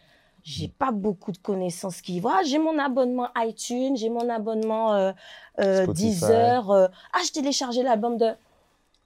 J'ai 0.44 0.70
pas 0.70 0.92
beaucoup 0.92 1.32
de 1.32 1.38
connaissances 1.38 2.02
qui 2.02 2.20
voient. 2.20 2.44
j'ai 2.44 2.60
mon 2.60 2.80
abonnement 2.80 3.30
iTunes, 3.38 3.98
j'ai 3.98 4.10
mon 4.10 4.30
abonnement 4.30 4.94
euh, 4.94 5.12
euh, 5.60 5.88
Deezer. 5.88 6.72
Euh, 6.72 6.88
ah, 7.12 7.20
je 7.26 7.32
téléchargé 7.32 7.84
l'album 7.84 8.18
de. 8.18 8.32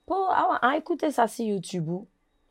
Oh, 0.07 0.27
ah, 0.29 0.59
ah, 0.61 0.77
écoutez 0.77 1.09
ça 1.09 1.27
sur 1.27 1.45
YouTube. 1.45 1.89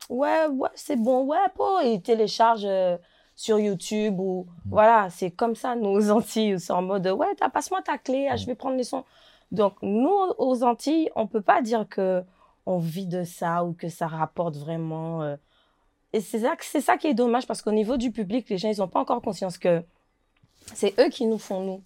Ouais, 0.09 0.47
ouais, 0.47 0.69
c'est 0.75 0.97
bon. 0.97 1.23
Ouais, 1.25 1.37
po, 1.55 1.79
il 1.83 2.01
télécharge 2.01 2.65
euh, 2.65 2.97
sur 3.35 3.59
YouTube 3.59 4.19
ou 4.19 4.45
mm. 4.65 4.69
voilà, 4.69 5.09
c'est 5.09 5.31
comme 5.31 5.55
ça 5.55 5.75
nous 5.75 5.89
aux 5.89 6.09
Antilles, 6.11 6.59
c'est 6.59 6.73
en 6.73 6.81
mode 6.81 7.07
ouais, 7.07 7.27
passe-moi 7.53 7.81
ta 7.81 7.97
clé, 7.97 8.27
ah, 8.29 8.35
je 8.35 8.43
mm. 8.43 8.47
vais 8.47 8.55
prendre 8.55 8.77
les 8.77 8.83
sons. 8.83 9.05
Donc 9.51 9.75
nous 9.81 10.11
aux 10.37 10.63
Antilles, 10.63 11.09
on 11.15 11.27
peut 11.27 11.41
pas 11.41 11.61
dire 11.61 11.87
que 11.89 12.23
on 12.65 12.77
vit 12.77 13.07
de 13.07 13.23
ça 13.23 13.63
ou 13.63 13.73
que 13.73 13.89
ça 13.89 14.07
rapporte 14.07 14.55
vraiment. 14.55 15.23
Euh. 15.23 15.35
Et 16.13 16.21
c'est 16.21 16.39
ça, 16.39 16.55
ça 16.59 16.97
qui 16.97 17.07
est 17.07 17.13
dommage 17.13 17.47
parce 17.47 17.61
qu'au 17.61 17.71
niveau 17.71 17.97
du 17.97 18.11
public, 18.11 18.49
les 18.49 18.57
gens, 18.57 18.69
ils 18.69 18.79
n'ont 18.79 18.87
pas 18.87 18.99
encore 18.99 19.21
conscience 19.21 19.57
que 19.57 19.83
c'est 20.73 20.99
eux 20.99 21.09
qui 21.09 21.25
nous 21.25 21.37
font 21.37 21.61
nous. 21.61 21.83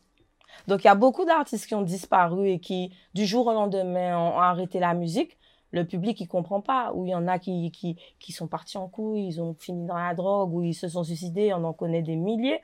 Donc, 0.68 0.84
il 0.84 0.88
y 0.88 0.90
a 0.90 0.96
beaucoup 0.96 1.26
d'artistes 1.26 1.68
qui 1.68 1.76
ont 1.76 1.82
disparu 1.82 2.50
et 2.50 2.60
qui, 2.60 2.92
du 3.14 3.26
jour 3.26 3.48
au 3.48 3.54
lendemain, 3.54 4.18
ont, 4.18 4.40
arrêté 4.40 4.80
la 4.80 4.94
musique. 4.94 5.38
Le 5.72 5.86
public, 5.86 6.20
il 6.22 6.28
comprend 6.28 6.62
pas. 6.62 6.92
Ou 6.94 7.06
il 7.06 7.10
y 7.12 7.16
en 7.16 7.28
a 7.28 7.40
qui, 7.40 7.72
qui, 7.72 7.98
qui 8.20 8.32
sont 8.32 8.48
partis 8.48 8.78
en 8.78 8.88
couille, 8.88 9.28
ils 9.28 9.42
ont 9.42 9.54
fini 9.54 9.86
dans 9.86 9.98
la 9.98 10.14
drogue, 10.16 10.54
ou 10.54 10.64
ils 10.64 10.74
se 10.74 10.88
sont 10.88 11.04
suicidés. 11.04 11.54
On 11.54 11.64
en 11.64 11.74
connaît 11.74 12.02
des 12.02 12.16
milliers. 12.16 12.62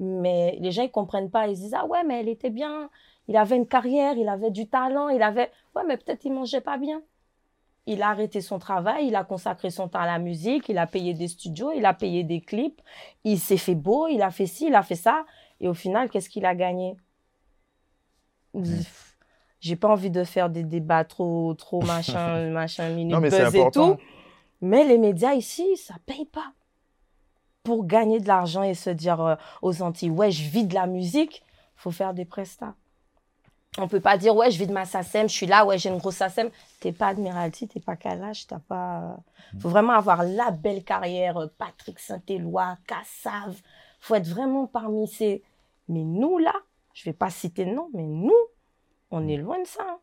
Mais 0.00 0.56
les 0.60 0.70
gens, 0.70 0.82
ils 0.82 0.90
comprennent 0.90 1.30
pas. 1.30 1.48
Ils 1.48 1.56
disent, 1.56 1.74
ah 1.74 1.84
ouais, 1.86 2.04
mais 2.04 2.20
elle 2.20 2.28
était 2.28 2.50
bien. 2.50 2.88
Il 3.28 3.36
avait 3.36 3.56
une 3.56 3.66
carrière, 3.66 4.14
il 4.16 4.28
avait 4.28 4.50
du 4.50 4.68
talent, 4.68 5.08
il 5.08 5.22
avait, 5.22 5.50
ouais, 5.76 5.82
mais 5.86 5.96
peut-être 5.96 6.24
il 6.24 6.32
mangeait 6.32 6.60
pas 6.60 6.76
bien 6.76 7.02
il 7.86 8.02
a 8.02 8.10
arrêté 8.10 8.40
son 8.40 8.58
travail, 8.58 9.08
il 9.08 9.16
a 9.16 9.24
consacré 9.24 9.70
son 9.70 9.88
temps 9.88 10.00
à 10.00 10.06
la 10.06 10.18
musique, 10.18 10.68
il 10.68 10.78
a 10.78 10.86
payé 10.86 11.14
des 11.14 11.28
studios, 11.28 11.72
il 11.74 11.84
a 11.84 11.94
payé 11.94 12.22
des 12.22 12.40
clips, 12.40 12.80
il 13.24 13.38
s'est 13.38 13.56
fait 13.56 13.74
beau, 13.74 14.06
il 14.06 14.22
a 14.22 14.30
fait 14.30 14.46
ci, 14.46 14.66
il 14.66 14.74
a 14.74 14.82
fait 14.82 14.94
ça. 14.94 15.24
Et 15.60 15.68
au 15.68 15.74
final, 15.74 16.08
qu'est-ce 16.08 16.28
qu'il 16.28 16.44
a 16.44 16.54
gagné? 16.54 16.96
J'ai 19.60 19.76
pas 19.76 19.88
envie 19.88 20.10
de 20.10 20.24
faire 20.24 20.50
des 20.50 20.64
débats 20.64 21.04
trop, 21.04 21.54
trop 21.54 21.82
machin, 21.86 22.50
machin, 22.50 22.90
minute, 22.90 23.16
buzz 23.16 23.54
et 23.54 23.70
tout. 23.72 23.96
Mais 24.60 24.84
les 24.84 24.98
médias 24.98 25.34
ici, 25.34 25.76
ça 25.76 25.94
paye 26.06 26.24
pas. 26.26 26.52
Pour 27.64 27.86
gagner 27.86 28.18
de 28.20 28.26
l'argent 28.26 28.62
et 28.62 28.74
se 28.74 28.90
dire 28.90 29.20
euh, 29.20 29.36
aux 29.60 29.82
Antilles, 29.82 30.10
ouais, 30.10 30.32
je 30.32 30.48
vis 30.48 30.66
de 30.66 30.74
la 30.74 30.86
musique, 30.86 31.44
faut 31.76 31.92
faire 31.92 32.12
des 32.12 32.24
prestats. 32.24 32.74
On 33.78 33.88
peut 33.88 34.00
pas 34.00 34.18
dire, 34.18 34.36
ouais, 34.36 34.50
je 34.50 34.58
vis 34.58 34.66
de 34.66 34.72
ma 34.72 34.84
SACEM, 34.84 35.30
je 35.30 35.34
suis 35.34 35.46
là, 35.46 35.64
ouais, 35.64 35.78
j'ai 35.78 35.88
une 35.88 35.96
grosse 35.96 36.16
SACEM. 36.16 36.50
T'es 36.80 36.92
pas 36.92 37.08
Admiralty, 37.08 37.68
t'es 37.68 37.80
pas 37.80 37.96
Kalash, 37.96 38.46
t'as 38.46 38.58
pas. 38.58 39.16
Faut 39.60 39.70
vraiment 39.70 39.94
avoir 39.94 40.24
la 40.24 40.50
belle 40.50 40.84
carrière, 40.84 41.38
euh, 41.38 41.46
Patrick 41.56 41.98
Saint-Éloi, 41.98 42.76
Cassav. 42.86 43.56
Faut 44.00 44.14
être 44.14 44.28
vraiment 44.28 44.66
parmi 44.66 45.08
ces. 45.08 45.42
Mais 45.88 46.04
nous, 46.04 46.36
là, 46.36 46.52
je 46.92 47.04
vais 47.04 47.14
pas 47.14 47.30
citer 47.30 47.64
de 47.64 47.70
nom, 47.70 47.88
mais 47.94 48.02
nous, 48.02 48.36
on 49.10 49.26
est 49.26 49.38
loin 49.38 49.58
de 49.58 49.66
ça. 49.66 49.82
Hein. 49.88 49.98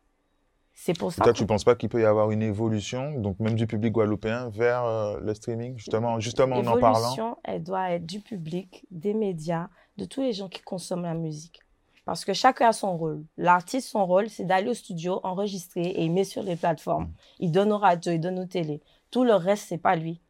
C'est 0.74 0.98
pour 0.98 1.12
ça. 1.12 1.22
Toi, 1.22 1.32
tu 1.32 1.42
ne 1.42 1.48
penses 1.48 1.64
pas 1.64 1.76
qu'il 1.76 1.90
peut 1.90 2.00
y 2.00 2.06
avoir 2.06 2.32
une 2.32 2.42
évolution, 2.42 3.20
donc 3.20 3.38
même 3.38 3.54
du 3.54 3.66
public 3.66 3.92
guadeloupéen, 3.92 4.48
vers 4.48 4.84
euh, 4.84 5.20
le 5.20 5.32
streaming, 5.34 5.76
justement, 5.76 6.18
justement 6.18 6.56
en 6.56 6.66
en 6.66 6.78
parlant? 6.78 6.98
L'évolution, 6.98 7.36
elle 7.44 7.62
doit 7.62 7.90
être 7.90 8.06
du 8.06 8.20
public, 8.20 8.84
des 8.90 9.14
médias, 9.14 9.68
de 9.96 10.06
tous 10.06 10.22
les 10.22 10.32
gens 10.32 10.48
qui 10.48 10.62
consomment 10.62 11.04
la 11.04 11.14
musique. 11.14 11.60
Parce 12.04 12.24
que 12.24 12.32
chacun 12.32 12.68
a 12.68 12.72
son 12.72 12.96
rôle. 12.96 13.22
L'artiste, 13.36 13.88
son 13.88 14.06
rôle, 14.06 14.28
c'est 14.28 14.44
d'aller 14.44 14.70
au 14.70 14.74
studio, 14.74 15.20
enregistrer 15.22 15.82
et 15.82 16.04
il 16.04 16.12
met 16.12 16.24
sur 16.24 16.42
les 16.42 16.56
plateformes. 16.56 17.04
Mm. 17.04 17.14
Il 17.40 17.52
donne 17.52 17.72
aux 17.72 17.78
radios, 17.78 18.12
il 18.12 18.20
donne 18.20 18.38
aux 18.38 18.46
télé. 18.46 18.80
Tout 19.10 19.24
le 19.24 19.34
reste, 19.34 19.66
c'est 19.68 19.78
pas 19.78 19.96
lui. 19.96 20.20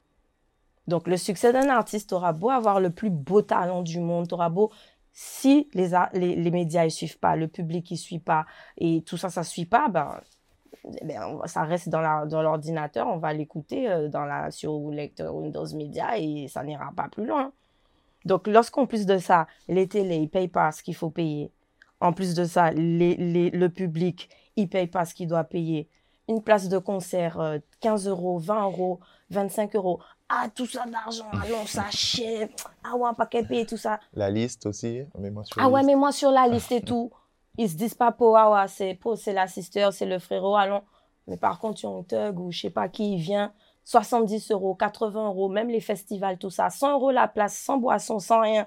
Donc, 0.86 1.06
le 1.06 1.16
succès 1.16 1.52
d'un 1.52 1.68
artiste 1.68 2.12
aura 2.12 2.32
beau 2.32 2.50
avoir 2.50 2.80
le 2.80 2.90
plus 2.90 3.10
beau 3.10 3.42
talent 3.42 3.82
du 3.82 4.00
monde, 4.00 4.32
aura 4.32 4.48
beau 4.48 4.70
si 5.12 5.68
les, 5.74 5.90
les, 6.14 6.50
médias 6.50 6.84
ne 6.84 6.88
suivent 6.88 7.18
pas, 7.18 7.36
le 7.36 7.48
public 7.48 7.90
ne 7.90 7.96
suit 7.96 8.20
pas 8.20 8.46
et 8.78 9.02
tout 9.02 9.16
ça, 9.16 9.28
ça 9.28 9.40
ne 9.40 9.46
suit 9.46 9.66
pas, 9.66 9.88
ben, 9.88 10.20
eh 11.00 11.04
ben 11.04 11.40
ça 11.46 11.62
reste 11.64 11.88
dans 11.88 12.00
l'ordinateur, 12.42 13.06
on 13.06 13.18
va 13.18 13.32
l'écouter 13.32 13.90
euh, 13.90 14.08
dans 14.08 14.24
la 14.24 14.50
sur 14.50 14.90
lecteur 14.90 15.34
Windows 15.34 15.66
Media 15.74 16.16
et 16.16 16.48
ça 16.48 16.62
n'ira 16.62 16.92
pas 16.96 17.08
plus 17.08 17.26
loin. 17.26 17.52
Donc, 18.24 18.46
lorsqu'en 18.46 18.86
plus 18.86 19.06
de 19.06 19.18
ça, 19.18 19.46
les 19.68 19.88
télés, 19.88 20.20
ne 20.20 20.26
payent 20.26 20.48
pas 20.48 20.72
ce 20.72 20.82
qu'il 20.82 20.94
faut 20.94 21.10
payer. 21.10 21.50
En 22.00 22.12
plus 22.12 22.34
de 22.34 22.44
ça, 22.44 22.70
les, 22.70 23.14
les, 23.16 23.50
le 23.50 23.68
public, 23.68 24.30
il 24.56 24.64
ne 24.64 24.68
paye 24.68 24.86
pas 24.86 25.04
ce 25.04 25.14
qu'il 25.14 25.28
doit 25.28 25.44
payer. 25.44 25.88
Une 26.28 26.42
place 26.42 26.68
de 26.68 26.78
concert, 26.78 27.58
15 27.80 28.06
euh, 28.06 28.10
euros, 28.10 28.38
20 28.38 28.64
euros, 28.64 29.00
25 29.30 29.74
euros. 29.76 30.00
Ah, 30.28 30.46
tout 30.54 30.66
ça 30.66 30.86
d'argent, 30.86 31.26
allons, 31.32 31.66
ça 31.66 31.86
chie. 31.90 32.24
Ah 32.84 32.96
ouais, 32.96 33.10
pas 33.16 33.26
qu'à 33.26 33.42
payer 33.42 33.66
tout 33.66 33.76
ça. 33.76 33.98
La 34.14 34.30
liste 34.30 34.66
aussi, 34.66 35.02
mets-moi 35.18 35.44
sur 35.44 35.60
la 35.60 35.66
ah 35.66 35.68
ouais, 35.68 35.82
mets-moi 35.82 36.12
sur 36.12 36.30
la 36.30 36.46
liste 36.46 36.72
et 36.72 36.80
tout. 36.84 37.10
Ils 37.58 37.68
se 37.68 37.74
disent 37.74 37.94
pas 37.94 38.12
pour, 38.12 38.36
ah 38.36 38.50
ouais, 38.50 38.68
c'est 38.68 38.94
pour, 38.94 39.18
c'est 39.18 39.32
la 39.32 39.48
sister, 39.48 39.88
c'est 39.92 40.06
le 40.06 40.18
frérot, 40.18 40.56
allons. 40.56 40.82
Mais 41.26 41.36
par 41.36 41.58
contre, 41.58 41.80
tu 41.80 41.86
as 41.86 41.90
un 41.90 42.02
thug 42.02 42.38
ou 42.38 42.52
je 42.52 42.60
sais 42.60 42.70
pas 42.70 42.88
qui, 42.88 43.16
vient, 43.16 43.52
70 43.84 44.52
euros, 44.52 44.74
80 44.74 45.26
euros, 45.26 45.48
même 45.48 45.68
les 45.68 45.80
festivals, 45.80 46.38
tout 46.38 46.50
ça, 46.50 46.70
100 46.70 46.92
euros 46.92 47.10
la 47.10 47.28
place, 47.28 47.56
sans 47.56 47.76
boisson, 47.76 48.18
sans 48.20 48.40
rien. 48.40 48.66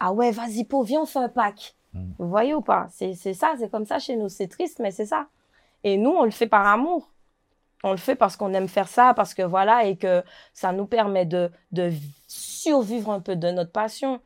Ah 0.00 0.12
ouais, 0.12 0.30
vas-y, 0.30 0.64
pour, 0.64 0.82
viens, 0.82 1.02
on 1.02 1.06
fait 1.06 1.18
un 1.18 1.28
pack. 1.28 1.76
Vous 2.18 2.28
voyez 2.28 2.54
ou 2.54 2.62
pas? 2.62 2.86
C'est 2.90 3.14
ça, 3.14 3.54
c'est 3.58 3.70
comme 3.70 3.86
ça 3.86 3.98
chez 3.98 4.16
nous. 4.16 4.28
C'est 4.28 4.48
triste, 4.48 4.78
mais 4.80 4.90
c'est 4.90 5.06
ça. 5.06 5.28
Et 5.84 5.96
nous, 5.96 6.10
on 6.10 6.24
le 6.24 6.30
fait 6.30 6.46
par 6.46 6.66
amour. 6.66 7.12
On 7.84 7.90
le 7.90 7.98
fait 7.98 8.16
parce 8.16 8.36
qu'on 8.36 8.54
aime 8.54 8.68
faire 8.68 8.88
ça, 8.88 9.14
parce 9.14 9.34
que 9.34 9.42
voilà, 9.42 9.84
et 9.84 9.96
que 9.96 10.24
ça 10.54 10.72
nous 10.72 10.86
permet 10.86 11.26
de, 11.26 11.50
de 11.72 11.92
survivre 12.26 13.10
un 13.10 13.20
peu 13.20 13.36
de 13.36 13.50
notre 13.50 13.70
passion. 13.70 14.20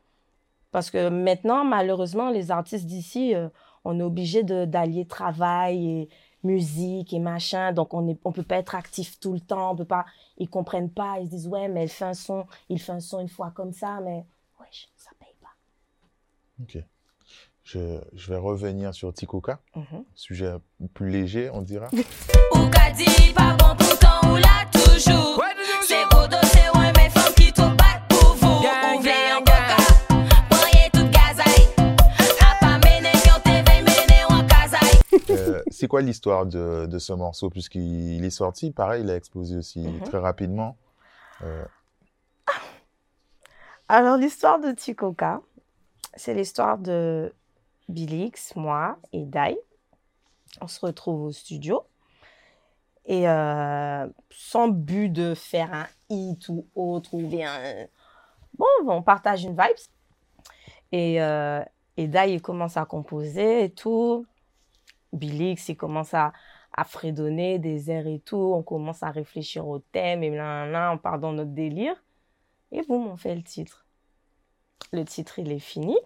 Parce 0.71 0.89
que 0.89 1.09
maintenant, 1.09 1.65
malheureusement, 1.65 2.29
les 2.29 2.49
artistes 2.49 2.85
d'ici, 2.85 3.35
euh, 3.35 3.49
on 3.83 3.99
est 3.99 4.03
obligé 4.03 4.43
d'allier 4.43 5.05
travail 5.05 5.85
et 5.85 6.09
musique 6.43 7.13
et 7.13 7.19
machin. 7.19 7.73
Donc, 7.73 7.93
on 7.93 8.01
ne 8.01 8.13
on 8.23 8.31
peut 8.31 8.43
pas 8.43 8.55
être 8.57 8.73
actif 8.75 9.19
tout 9.19 9.33
le 9.33 9.41
temps. 9.41 9.71
On 9.71 9.75
peut 9.75 9.85
pas, 9.85 10.05
ils 10.37 10.49
comprennent 10.49 10.89
pas. 10.89 11.19
Ils 11.19 11.25
se 11.25 11.31
disent, 11.31 11.47
ouais, 11.47 11.67
mais 11.67 11.83
elle 11.83 11.89
fait 11.89 12.05
un 12.05 12.13
son, 12.13 12.45
il 12.69 12.79
fait 12.79 12.93
un 12.93 12.99
son 13.01 13.19
une 13.19 13.29
fois 13.29 13.51
comme 13.51 13.73
ça, 13.73 13.99
mais 14.01 14.25
ouais, 14.59 14.67
ça 14.95 15.11
paye 15.19 15.35
pas. 15.41 15.53
Ok. 16.63 16.83
Je, 17.63 17.99
je, 18.13 18.33
vais 18.33 18.37
revenir 18.37 18.93
sur 18.93 19.13
Tikoka, 19.13 19.59
mhm. 19.75 20.03
sujet 20.15 20.53
plus 20.93 21.09
léger, 21.09 21.49
on 21.51 21.61
dira. 21.61 21.89
c'est 35.81 35.87
quoi 35.87 36.01
l'histoire 36.01 36.45
de, 36.45 36.85
de, 36.85 36.99
ce 36.99 37.11
morceau? 37.11 37.49
Puisqu'il 37.49 38.23
est 38.23 38.29
sorti, 38.29 38.69
pareil, 38.69 39.01
il 39.03 39.09
a 39.09 39.15
explosé 39.15 39.57
aussi 39.57 39.79
mhm. 39.79 40.01
très 40.01 40.19
rapidement. 40.19 40.77
Euh. 41.43 41.65
Alors, 43.89 44.15
l'histoire 44.15 44.59
de 44.59 44.71
Tikoka, 44.73 45.41
c'est 46.15 46.35
l'histoire 46.35 46.77
de 46.77 47.33
Bilix, 47.91 48.55
moi 48.55 48.97
et 49.13 49.25
Dai. 49.25 49.57
On 50.59 50.67
se 50.67 50.85
retrouve 50.85 51.23
au 51.23 51.31
studio. 51.31 51.83
Et 53.05 53.27
euh, 53.27 54.07
sans 54.29 54.67
but 54.67 55.09
de 55.09 55.33
faire 55.33 55.73
un 55.73 55.87
hit 56.09 56.49
ou 56.49 56.67
autre, 56.75 57.13
ou 57.13 57.27
bien. 57.27 57.87
Bon, 58.57 58.65
on 58.87 59.01
partage 59.01 59.43
une 59.43 59.51
vibe. 59.51 59.77
Et, 60.91 61.21
euh, 61.21 61.63
et 61.97 62.07
Dai, 62.07 62.33
il 62.33 62.41
commence 62.41 62.77
à 62.77 62.85
composer 62.85 63.65
et 63.65 63.69
tout. 63.69 64.25
Bilix, 65.13 65.69
il 65.69 65.75
commence 65.75 66.13
à, 66.13 66.31
à 66.73 66.83
fredonner 66.83 67.59
des 67.59 67.91
airs 67.91 68.07
et 68.07 68.19
tout. 68.19 68.53
On 68.55 68.63
commence 68.63 69.03
à 69.03 69.11
réfléchir 69.11 69.67
au 69.67 69.79
thème 69.79 70.23
et 70.23 70.29
là, 70.29 70.65
là, 70.65 70.91
on 70.93 70.97
part 70.97 71.19
dans 71.19 71.33
notre 71.33 71.51
délire. 71.51 71.95
Et 72.71 72.83
boum, 72.83 73.07
on 73.07 73.17
fait 73.17 73.35
le 73.35 73.43
titre. 73.43 73.85
Le 74.93 75.03
titre, 75.05 75.39
il 75.39 75.51
est 75.51 75.59
fini. 75.59 75.97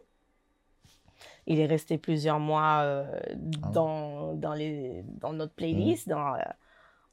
Il 1.47 1.60
est 1.60 1.65
resté 1.65 1.97
plusieurs 1.97 2.39
mois 2.39 2.81
euh, 2.84 3.19
ah 3.63 3.69
dans, 3.69 4.34
dans, 4.34 4.53
les, 4.53 5.03
dans 5.03 5.34
notre 5.34 5.53
playlist, 5.53 6.10
dans, 6.10 6.34
euh, 6.34 6.39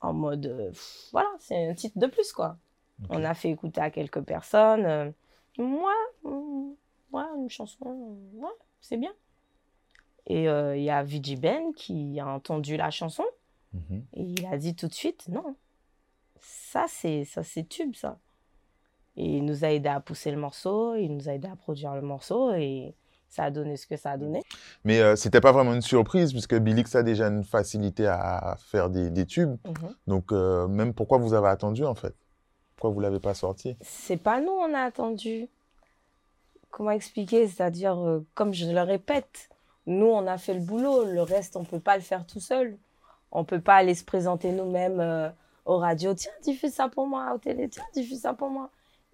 en 0.01 0.13
mode. 0.13 0.47
Euh, 0.47 0.73
voilà, 1.13 1.29
c'est 1.39 1.69
un 1.69 1.75
titre 1.75 1.99
de 1.99 2.07
plus, 2.07 2.33
quoi. 2.33 2.57
On 3.09 3.25
a 3.25 3.35
fait 3.35 3.51
écouter 3.51 3.81
à 3.81 3.91
quelques 3.91 4.23
personnes. 4.23 5.13
moi, 5.59 5.93
ouais, 6.25 7.23
une 7.37 7.51
chanson, 7.51 8.17
ouais, 8.35 8.49
c'est 8.81 8.97
bien. 8.97 9.13
Et 10.27 10.45
il 10.45 10.83
y 10.83 10.91
a 10.91 11.03
Vigi 11.03 11.35
Ben 11.35 11.73
qui 11.75 12.21
a 12.21 12.29
entendu 12.29 12.77
la 12.77 12.91
chanson. 12.91 13.25
Mhm. 13.73 14.05
Et 14.15 14.23
il 14.23 14.47
a 14.47 14.57
dit 14.57 14.77
tout 14.77 14.87
de 14.87 14.95
suite 14.95 15.27
non. 15.29 15.57
Ça, 16.41 16.87
c'est 16.89 17.25
ça 17.25 17.43
c'est 17.43 17.69
tube, 17.69 17.95
ça. 17.97 18.19
Et 19.17 19.39
il 19.39 19.45
nous 19.45 19.65
a 19.65 19.73
aidé 19.73 19.89
à 19.89 20.01
pousser 20.01 20.31
le 20.31 20.37
morceau, 20.37 20.95
il 20.95 21.15
nous 21.15 21.29
a 21.29 21.35
aidé 21.35 21.49
à 21.49 21.57
produire 21.57 21.95
le 21.95 22.03
morceau. 22.03 22.53
Et 22.55 22.95
ça 23.33 23.45
a 23.45 23.51
donné 23.51 23.79
ce 23.79 23.87
que 23.87 23.97
ça 23.97 24.11
a 24.11 24.17
donné. 24.19 24.43
Mais 24.85 24.99
ce 24.99 25.03
euh, 25.03 25.17
c'était 25.17 25.41
pas 25.41 25.53
vraiment 25.53 25.73
une 25.73 25.81
surprise 25.81 26.33
puisque 26.33 26.55
Bilix 26.55 26.95
a 26.95 27.03
déjà 27.03 27.29
une 27.29 27.45
facilité 27.45 28.07
à 28.07 28.57
faire 28.59 28.91
des, 28.91 29.27
tubes. 29.27 29.57
Mhm. 29.67 29.95
Donc 30.07 30.33
euh, 30.33 30.69
même 30.69 30.93
pourquoi 30.93 31.17
vous 31.17 31.33
avez 31.33 31.49
attendu 31.49 31.85
en 31.85 31.95
fait? 31.95 32.15
Pourquoi 32.77 32.91
vous 32.91 33.01
l'avez 33.01 33.21
pas 33.21 33.33
sorti? 33.33 33.77
C'est 33.81 34.19
pas 34.19 34.41
nous 34.43 34.53
on 34.53 34.75
a 34.75 34.81
attendu. 34.81 35.49
Comment 36.71 36.91
expliquer? 36.91 37.49
C'est-à-dire 37.49 37.99
euh, 37.99 38.21
comme 38.35 38.53
je 38.53 38.67
le 38.67 38.83
répète, 38.83 39.49
nous 39.87 40.07
on 40.07 40.27
a 40.27 40.37
fait 40.37 40.55
le 40.55 40.61
boulot, 40.61 41.07
le 41.07 41.23
reste 41.23 41.57
on 41.57 41.65
peut 41.65 41.81
pas 41.81 41.97
le 41.97 42.03
faire 42.03 42.27
tout 42.27 42.41
seul. 42.41 42.77
On 43.31 43.45
peut 43.45 43.63
pas 43.63 43.77
aller 43.77 43.95
se 43.95 44.05
présenter 44.05 44.53
nous-mêmes 44.53 45.33
aux 45.65 45.79
radios. 45.79 46.13
Tiens, 46.13 46.33
diffuse 46.43 46.75
ça 46.75 46.91
pour 46.91 47.07
moi, 47.07 47.33
au 47.35 47.39
télé. 47.39 47.67
Tiens, 47.71 47.87
diffuse 47.95 48.21
ça 48.21 48.35
pour 48.35 48.51
moi 48.51 48.71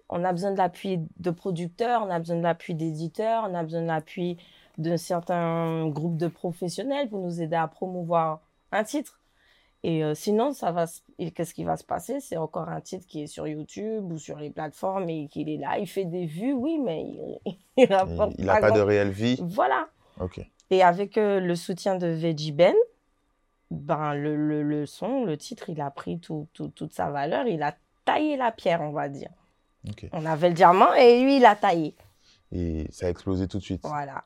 on 0.09 0.23
a 0.23 0.31
besoin 0.31 0.51
de 0.51 0.57
l'appui 0.57 0.99
de 1.17 1.31
producteurs, 1.31 2.03
on 2.05 2.09
a 2.09 2.19
besoin 2.19 2.37
de 2.37 2.41
l'appui 2.41 2.73
d'éditeurs, 2.73 3.47
on 3.49 3.53
a 3.53 3.63
besoin 3.63 3.81
de 3.81 3.87
l'appui 3.87 4.37
d'un 4.77 4.97
certain 4.97 5.87
groupe 5.89 6.17
de 6.17 6.27
professionnels 6.27 7.09
pour 7.09 7.19
nous 7.19 7.41
aider 7.41 7.55
à 7.55 7.67
promouvoir 7.67 8.41
un 8.71 8.83
titre. 8.83 9.19
Et 9.83 10.03
euh, 10.03 10.13
sinon, 10.13 10.51
ça 10.51 10.71
va. 10.71 10.85
Qu'est-ce 11.35 11.53
qui 11.53 11.63
va 11.63 11.77
se 11.77 11.85
passer? 11.85 12.19
C'est 12.19 12.37
encore 12.37 12.67
un 12.67 12.81
titre 12.81 13.05
qui 13.07 13.23
est 13.23 13.27
sur 13.27 13.47
YouTube 13.47 14.11
ou 14.11 14.17
sur 14.17 14.37
les 14.37 14.49
plateformes 14.49 15.09
et 15.09 15.27
qu'il 15.27 15.47
est 15.49 15.57
là. 15.57 15.77
Il 15.79 15.87
fait 15.87 16.05
des 16.05 16.25
vues, 16.25 16.53
oui, 16.53 16.79
mais 16.83 17.01
il, 17.01 17.39
il 17.77 17.89
n'a 17.89 18.05
pas, 18.05 18.71
de 18.71 18.81
réelle 18.81 19.11
vie. 19.11 19.39
Voilà. 19.41 19.87
Ok. 20.19 20.41
Et 20.69 20.83
avec 20.83 21.17
euh, 21.17 21.39
le 21.39 21.55
soutien 21.55 21.95
de 21.95 22.07
Veggie 22.07 22.51
Ben, 22.51 22.75
ben 23.71 24.13
le, 24.15 24.63
le, 24.63 24.85
son, 24.85 25.23
le 25.23 25.37
titre, 25.37 25.69
il 25.69 25.79
a 25.79 25.91
pris 25.91 26.19
toute 26.19 26.93
sa 26.93 27.09
valeur. 27.09 27.47
Il 27.47 27.63
a 27.63 27.75
taillé 28.03 28.35
la 28.35 28.51
pierre, 28.51 28.81
on 28.81 28.91
va 28.91 29.07
dire. 29.07 29.29
On 30.11 30.25
avait 30.25 30.49
le 30.49 30.55
diamant 30.55 30.93
et 30.93 31.21
lui, 31.21 31.37
il 31.37 31.45
a 31.45 31.55
taillé. 31.55 31.95
Et 32.51 32.87
ça 32.91 33.05
a 33.05 33.09
explosé 33.09 33.47
tout 33.47 33.59
de 33.59 33.63
suite. 33.63 33.81
Voilà. 33.83 34.23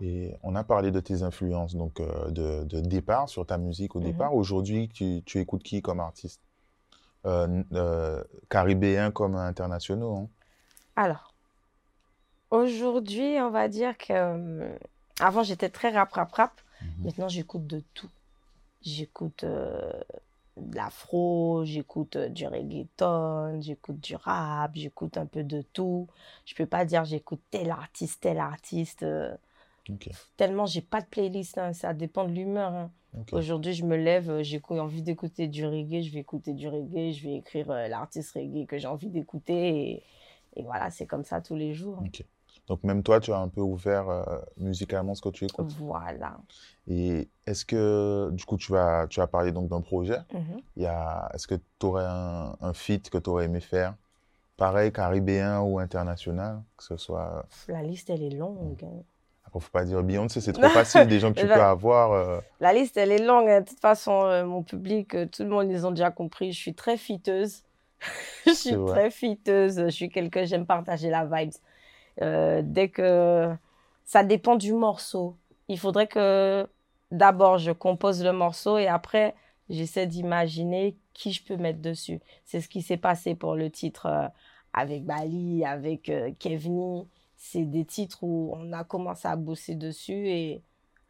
Et 0.00 0.34
on 0.42 0.56
a 0.56 0.64
parlé 0.64 0.90
de 0.90 0.98
tes 0.98 1.22
influences, 1.22 1.76
donc 1.76 2.00
euh, 2.00 2.30
de, 2.64 2.80
départ 2.80 3.28
sur 3.28 3.46
ta 3.46 3.56
musique 3.56 3.94
au 3.94 4.00
mhm. 4.00 4.06
départ. 4.06 4.34
Aujourd'hui, 4.34 4.88
tu, 4.88 5.38
écoutes 5.38 5.62
qui 5.62 5.80
comme 5.80 6.00
artiste? 6.00 6.40
Euh, 7.24 7.62
euh, 7.72 8.22
Caribéens 8.50 9.12
comme 9.12 9.36
internationaux 9.36 10.16
hein? 10.16 10.28
Alors, 10.96 11.32
aujourd'hui, 12.50 13.36
on 13.40 13.50
va 13.50 13.68
dire 13.68 13.96
que. 13.96 14.76
avant, 15.20 15.44
j'étais 15.44 15.68
très 15.68 15.90
rap, 15.90 16.12
rap, 16.12 16.32
rap. 16.32 16.60
Mhm. 16.80 17.04
Maintenant, 17.04 17.28
j'écoute 17.28 17.66
de 17.66 17.82
tout. 17.94 18.10
J'écoute 18.82 19.44
de 20.56 20.76
l'afro, 20.76 21.64
j'écoute 21.64 22.16
euh, 22.16 22.28
du 22.28 22.46
reggaeton, 22.46 23.60
j'écoute 23.60 24.00
du 24.00 24.16
rap, 24.16 24.72
j'écoute 24.74 25.16
un 25.16 25.26
peu 25.26 25.42
de 25.44 25.62
tout. 25.62 26.08
Je 26.44 26.54
peux 26.54 26.66
pas 26.66 26.84
dire 26.84 27.04
j'écoute 27.04 27.40
tel 27.50 27.70
artiste, 27.70 28.22
tel 28.22 28.38
artiste. 28.38 29.02
Euh, 29.02 29.34
tellement 30.36 30.66
j'ai 30.66 30.82
pas 30.82 31.00
de 31.00 31.06
playlist, 31.06 31.58
hein, 31.58 31.72
ça 31.72 31.94
dépend 31.94 32.24
de 32.24 32.32
l'humeur. 32.32 32.72
Hein. 32.74 32.90
Aujourd'hui, 33.32 33.74
je 33.74 33.84
me 33.84 33.96
lève, 33.96 34.30
euh, 34.30 34.42
j'ai 34.42 34.60
envie 34.70 35.02
d'écouter 35.02 35.48
du 35.48 35.66
reggae, 35.66 36.02
je 36.02 36.12
vais 36.12 36.20
écouter 36.20 36.52
du 36.52 36.68
reggae, 36.68 37.12
je 37.12 37.28
vais 37.28 37.36
écrire 37.36 37.68
l'artiste 37.68 38.32
reggae 38.34 38.66
que 38.66 38.78
j'ai 38.78 38.88
envie 38.88 39.10
d'écouter. 39.10 40.04
Et, 40.56 40.62
voilà, 40.62 40.90
c'est 40.90 41.06
comme 41.06 41.24
ça 41.24 41.40
tous 41.40 41.56
les 41.56 41.74
jours. 41.74 42.02
Donc 42.68 42.84
même 42.84 43.02
toi, 43.02 43.18
tu 43.20 43.32
as 43.32 43.38
un 43.38 43.48
peu 43.48 43.60
ouvert 43.60 44.08
euh, 44.08 44.22
musicalement 44.56 45.14
ce 45.14 45.22
que 45.22 45.28
tu 45.30 45.44
écoutes. 45.44 45.72
Voilà. 45.78 46.36
Et 46.88 47.28
est-ce 47.46 47.64
que, 47.64 48.30
du 48.32 48.44
coup, 48.44 48.56
tu 48.56 48.76
as, 48.76 49.06
tu 49.08 49.20
as 49.20 49.26
parlé 49.26 49.52
donc 49.52 49.68
d'un 49.68 49.80
projet. 49.80 50.18
Y 50.76 50.86
a, 50.86 51.28
est-ce 51.34 51.46
que 51.46 51.56
tu 51.56 51.86
aurais 51.86 52.04
un, 52.06 52.54
un 52.60 52.72
feat 52.72 53.10
que 53.10 53.18
tu 53.18 53.30
aurais 53.30 53.46
aimé 53.46 53.60
faire? 53.60 53.94
Pareil, 54.56 54.92
caribéen 54.92 55.60
ou 55.60 55.78
international, 55.80 56.62
que 56.76 56.84
ce 56.84 56.96
soit... 56.96 57.44
La 57.68 57.82
liste, 57.82 58.10
elle 58.10 58.22
est 58.22 58.30
longue. 58.36 58.84
hein. 58.84 59.02
Après, 59.44 59.58
faut 59.60 59.70
pas 59.72 59.84
dire 59.84 60.02
Beyoncé, 60.02 60.40
c'est 60.40 60.52
trop 60.52 60.68
facile, 60.68 61.06
des 61.08 61.18
gens 61.18 61.32
que 61.32 61.40
tu 61.40 61.46
peux 61.46 61.52
avoir. 61.60 62.12
euh, 62.12 62.38
La 62.60 62.72
liste, 62.72 62.96
elle 62.96 63.10
est 63.10 63.24
longue. 63.24 63.48
hein. 63.48 63.60
De 63.62 63.68
toute 63.68 63.80
façon, 63.80 64.24
euh, 64.24 64.44
mon 64.44 64.62
public, 64.62 65.14
euh, 65.14 65.26
tout 65.26 65.42
le 65.42 65.48
monde, 65.48 65.68
ils 65.70 65.84
ont 65.86 65.90
déjà 65.90 66.10
compris. 66.12 66.52
Je 66.52 66.58
suis 66.58 66.74
très 66.74 66.96
fiteuse. 66.96 67.62
je 68.46 68.52
suis 68.52 68.76
très 68.86 69.10
fiteuse. 69.10 69.76
Je 69.80 69.88
suis 69.88 70.08
quelqu'un, 70.10 70.44
j'aime 70.44 70.66
partager 70.66 71.10
la 71.10 71.24
vibes. 71.24 71.52
Euh, 72.20 72.60
dès 72.64 72.88
que 72.88 73.54
ça 74.04 74.24
dépend 74.24 74.56
du 74.56 74.72
morceau. 74.72 75.36
Il 75.68 75.78
faudrait 75.78 76.06
que 76.06 76.68
d'abord 77.10 77.58
je 77.58 77.72
compose 77.72 78.22
le 78.22 78.32
morceau 78.32 78.78
et 78.78 78.86
après 78.88 79.34
j'essaie 79.70 80.06
d'imaginer 80.06 80.96
qui 81.14 81.32
je 81.32 81.42
peux 81.44 81.56
mettre 81.56 81.80
dessus. 81.80 82.20
C'est 82.44 82.60
ce 82.60 82.68
qui 82.68 82.82
s'est 82.82 82.96
passé 82.96 83.34
pour 83.34 83.54
le 83.54 83.70
titre 83.70 84.06
euh, 84.06 84.28
avec 84.72 85.04
Bali, 85.04 85.64
avec 85.64 86.08
euh, 86.08 86.32
Kevni. 86.38 87.08
C'est 87.36 87.64
des 87.64 87.84
titres 87.84 88.22
où 88.22 88.52
on 88.54 88.72
a 88.72 88.84
commencé 88.84 89.28
à 89.28 89.36
bosser 89.36 89.74
dessus 89.74 90.28
et 90.28 90.62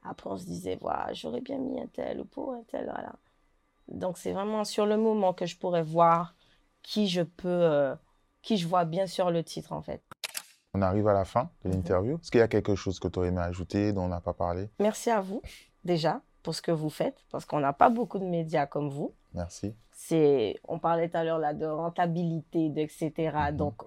après 0.04 0.30
on 0.30 0.38
se 0.38 0.46
disait 0.46 0.78
voilà 0.80 1.12
j'aurais 1.12 1.40
bien 1.40 1.58
mis 1.58 1.80
un 1.80 1.86
tel 1.86 2.20
ou 2.20 2.24
pour 2.24 2.52
un 2.52 2.62
tel 2.68 2.84
voilà. 2.84 3.14
Donc 3.88 4.18
c'est 4.18 4.32
vraiment 4.32 4.64
sur 4.64 4.86
le 4.86 4.96
moment 4.96 5.32
que 5.34 5.46
je 5.46 5.56
pourrais 5.56 5.82
voir 5.82 6.34
qui 6.82 7.08
je 7.08 7.22
peux 7.22 7.48
euh, 7.48 7.94
qui 8.42 8.56
je 8.58 8.66
vois 8.68 8.84
bien 8.84 9.06
sur 9.06 9.30
le 9.30 9.42
titre 9.44 9.72
en 9.72 9.82
fait. 9.82 10.02
On 10.74 10.80
arrive 10.80 11.06
à 11.08 11.12
la 11.12 11.24
fin 11.26 11.50
de 11.64 11.68
Mhm. 11.68 11.74
l'interview. 11.76 12.14
Est-ce 12.22 12.30
qu'il 12.30 12.40
y 12.40 12.42
a 12.42 12.48
quelque 12.48 12.74
chose 12.74 12.98
que 12.98 13.06
tu 13.08 13.18
aurais 13.18 13.28
aimé 13.28 13.40
ajouter, 13.42 13.92
dont 13.92 14.04
on 14.04 14.08
n'a 14.08 14.20
pas 14.20 14.32
parlé? 14.32 14.70
Merci 14.78 15.10
à 15.10 15.20
vous 15.20 15.42
déjà 15.84 16.22
pour 16.42 16.54
ce 16.54 16.62
que 16.62 16.72
vous 16.72 16.88
faites 16.88 17.18
parce 17.30 17.44
qu'on 17.44 17.60
n'a 17.60 17.74
pas 17.74 17.90
beaucoup 17.90 18.18
de 18.18 18.24
médias 18.24 18.66
comme 18.66 18.88
vous. 18.88 19.12
Merci. 19.34 19.74
C'est, 19.92 20.58
on 20.66 20.78
parlait 20.78 21.08
tout 21.10 21.18
à 21.18 21.24
l'heure 21.24 21.38
là 21.38 21.52
de 21.52 21.66
rentabilité, 21.66 22.70
de, 22.70 22.80
etc. 22.80 23.12
Mhm. 23.50 23.56
Donc 23.56 23.82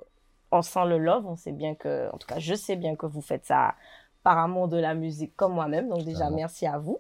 on 0.52 0.62
sent 0.62 0.86
le 0.86 1.00
love, 1.00 1.26
on 1.26 1.36
sait 1.36 1.52
bien 1.52 1.74
que, 1.74 2.10
en 2.14 2.18
tout 2.20 2.28
cas 2.28 2.38
je 2.38 2.54
sais 2.54 2.76
bien 2.76 2.96
que 2.96 3.08
vous 3.08 3.22
faites 3.22 3.46
ça 3.46 3.74
par 4.22 4.38
amour 4.38 4.68
de 4.68 4.78
la 4.78 4.94
musique 4.94 5.36
comme 5.36 5.54
moi-même. 5.54 5.90
Donc 5.90 6.04
déjà 6.04 6.30
merci 6.30 6.68
à 6.68 6.78
vous. 6.78 7.00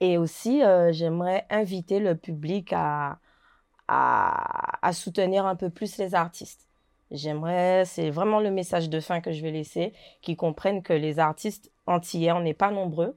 Et 0.00 0.16
aussi 0.16 0.64
euh, 0.64 0.92
j'aimerais 0.92 1.44
inviter 1.50 2.00
le 2.00 2.16
public 2.16 2.72
à, 2.72 3.18
à, 3.86 4.78
à 4.86 4.92
soutenir 4.94 5.44
un 5.44 5.56
peu 5.56 5.68
plus 5.68 5.98
les 5.98 6.14
artistes. 6.14 6.66
J'aimerais, 7.12 7.84
c'est 7.84 8.10
vraiment 8.10 8.40
le 8.40 8.50
message 8.50 8.88
de 8.88 8.98
fin 8.98 9.20
que 9.20 9.32
je 9.32 9.42
vais 9.42 9.50
laisser, 9.50 9.92
qu'ils 10.22 10.36
comprennent 10.36 10.82
que 10.82 10.94
les 10.94 11.18
artistes 11.18 11.70
antillais, 11.86 12.32
on 12.32 12.40
n'est 12.40 12.54
pas 12.54 12.70
nombreux, 12.70 13.16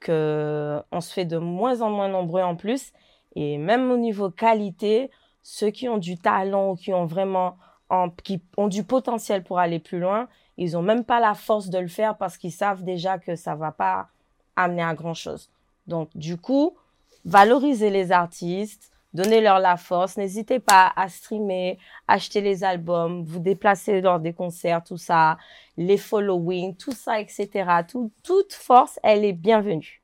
que 0.00 0.80
on 0.92 1.00
se 1.00 1.12
fait 1.12 1.24
de 1.24 1.38
moins 1.38 1.80
en 1.80 1.90
moins 1.90 2.08
nombreux 2.08 2.42
en 2.42 2.56
plus, 2.56 2.92
et 3.34 3.56
même 3.56 3.90
au 3.90 3.96
niveau 3.96 4.30
qualité, 4.30 5.10
ceux 5.42 5.70
qui 5.70 5.88
ont 5.88 5.98
du 5.98 6.18
talent 6.18 6.72
ou 6.72 6.76
qui 6.76 6.92
ont 6.92 7.06
vraiment, 7.06 7.56
en- 7.88 8.10
qui 8.10 8.42
ont 8.58 8.68
du 8.68 8.84
potentiel 8.84 9.42
pour 9.42 9.58
aller 9.58 9.78
plus 9.78 9.98
loin, 9.98 10.28
ils 10.58 10.76
ont 10.76 10.82
même 10.82 11.04
pas 11.04 11.18
la 11.18 11.34
force 11.34 11.70
de 11.70 11.78
le 11.78 11.88
faire 11.88 12.18
parce 12.18 12.36
qu'ils 12.36 12.52
savent 12.52 12.84
déjà 12.84 13.18
que 13.18 13.34
ça 13.34 13.54
va 13.54 13.72
pas 13.72 14.08
amener 14.56 14.82
à 14.82 14.94
grand 14.94 15.14
chose. 15.14 15.48
Donc, 15.86 16.10
du 16.14 16.36
coup, 16.36 16.76
valoriser 17.24 17.88
les 17.90 18.12
artistes, 18.12 18.91
donnez-leur 19.14 19.58
la 19.58 19.76
force. 19.76 20.16
N'hésitez 20.16 20.58
pas 20.60 20.92
à 20.96 21.08
streamer, 21.08 21.78
acheter 22.08 22.40
les 22.40 22.64
albums, 22.64 23.24
vous 23.24 23.38
déplacer 23.38 24.00
lors 24.00 24.20
des 24.20 24.32
concerts, 24.32 24.82
tout 24.84 24.96
ça, 24.96 25.36
les 25.76 25.96
following, 25.98 26.76
tout 26.76 26.92
ça, 26.92 27.20
etc. 27.20 27.48
Tout- 27.88 28.10
toute 28.22 28.52
force, 28.52 28.98
elle 29.02 29.24
est 29.24 29.32
bienvenue. 29.32 30.02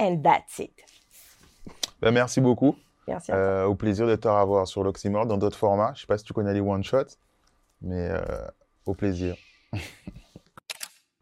And 0.00 0.20
that's 0.22 0.58
it. 0.58 0.72
Ben, 2.00 2.10
merci 2.12 2.40
beaucoup. 2.40 2.76
Merci 3.06 3.32
à 3.32 3.34
toi. 3.34 3.42
Euh, 3.42 3.64
au 3.64 3.74
plaisir 3.74 4.06
de 4.06 4.14
te 4.16 4.28
revoir 4.28 4.66
sur 4.68 4.84
l'Oxymore 4.84 5.26
dans 5.26 5.38
d'autres 5.38 5.56
formats. 5.58 5.92
Je 5.94 6.02
sais 6.02 6.06
pas 6.06 6.18
si 6.18 6.24
tu 6.24 6.32
connais 6.32 6.52
les 6.54 6.60
one-shots, 6.60 7.16
mais 7.82 8.08
euh, 8.10 8.20
au 8.86 8.94
plaisir. 8.94 9.34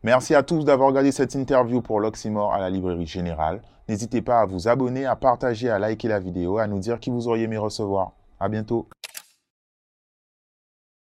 Merci 0.06 0.36
à 0.36 0.44
tous 0.44 0.64
d'avoir 0.64 0.90
regardé 0.90 1.10
cette 1.10 1.34
interview 1.34 1.82
pour 1.82 1.98
l'Oxymore 1.98 2.54
à 2.54 2.60
la 2.60 2.70
Librairie 2.70 3.08
Générale. 3.08 3.60
N'hésitez 3.88 4.22
pas 4.22 4.38
à 4.38 4.46
vous 4.46 4.68
abonner, 4.68 5.04
à 5.04 5.16
partager, 5.16 5.68
à 5.68 5.80
liker 5.80 6.06
la 6.06 6.20
vidéo, 6.20 6.58
à 6.58 6.68
nous 6.68 6.78
dire 6.78 7.00
qui 7.00 7.10
vous 7.10 7.26
auriez 7.26 7.42
aimé 7.42 7.58
recevoir. 7.58 8.12
À 8.38 8.48
bientôt. 8.48 8.86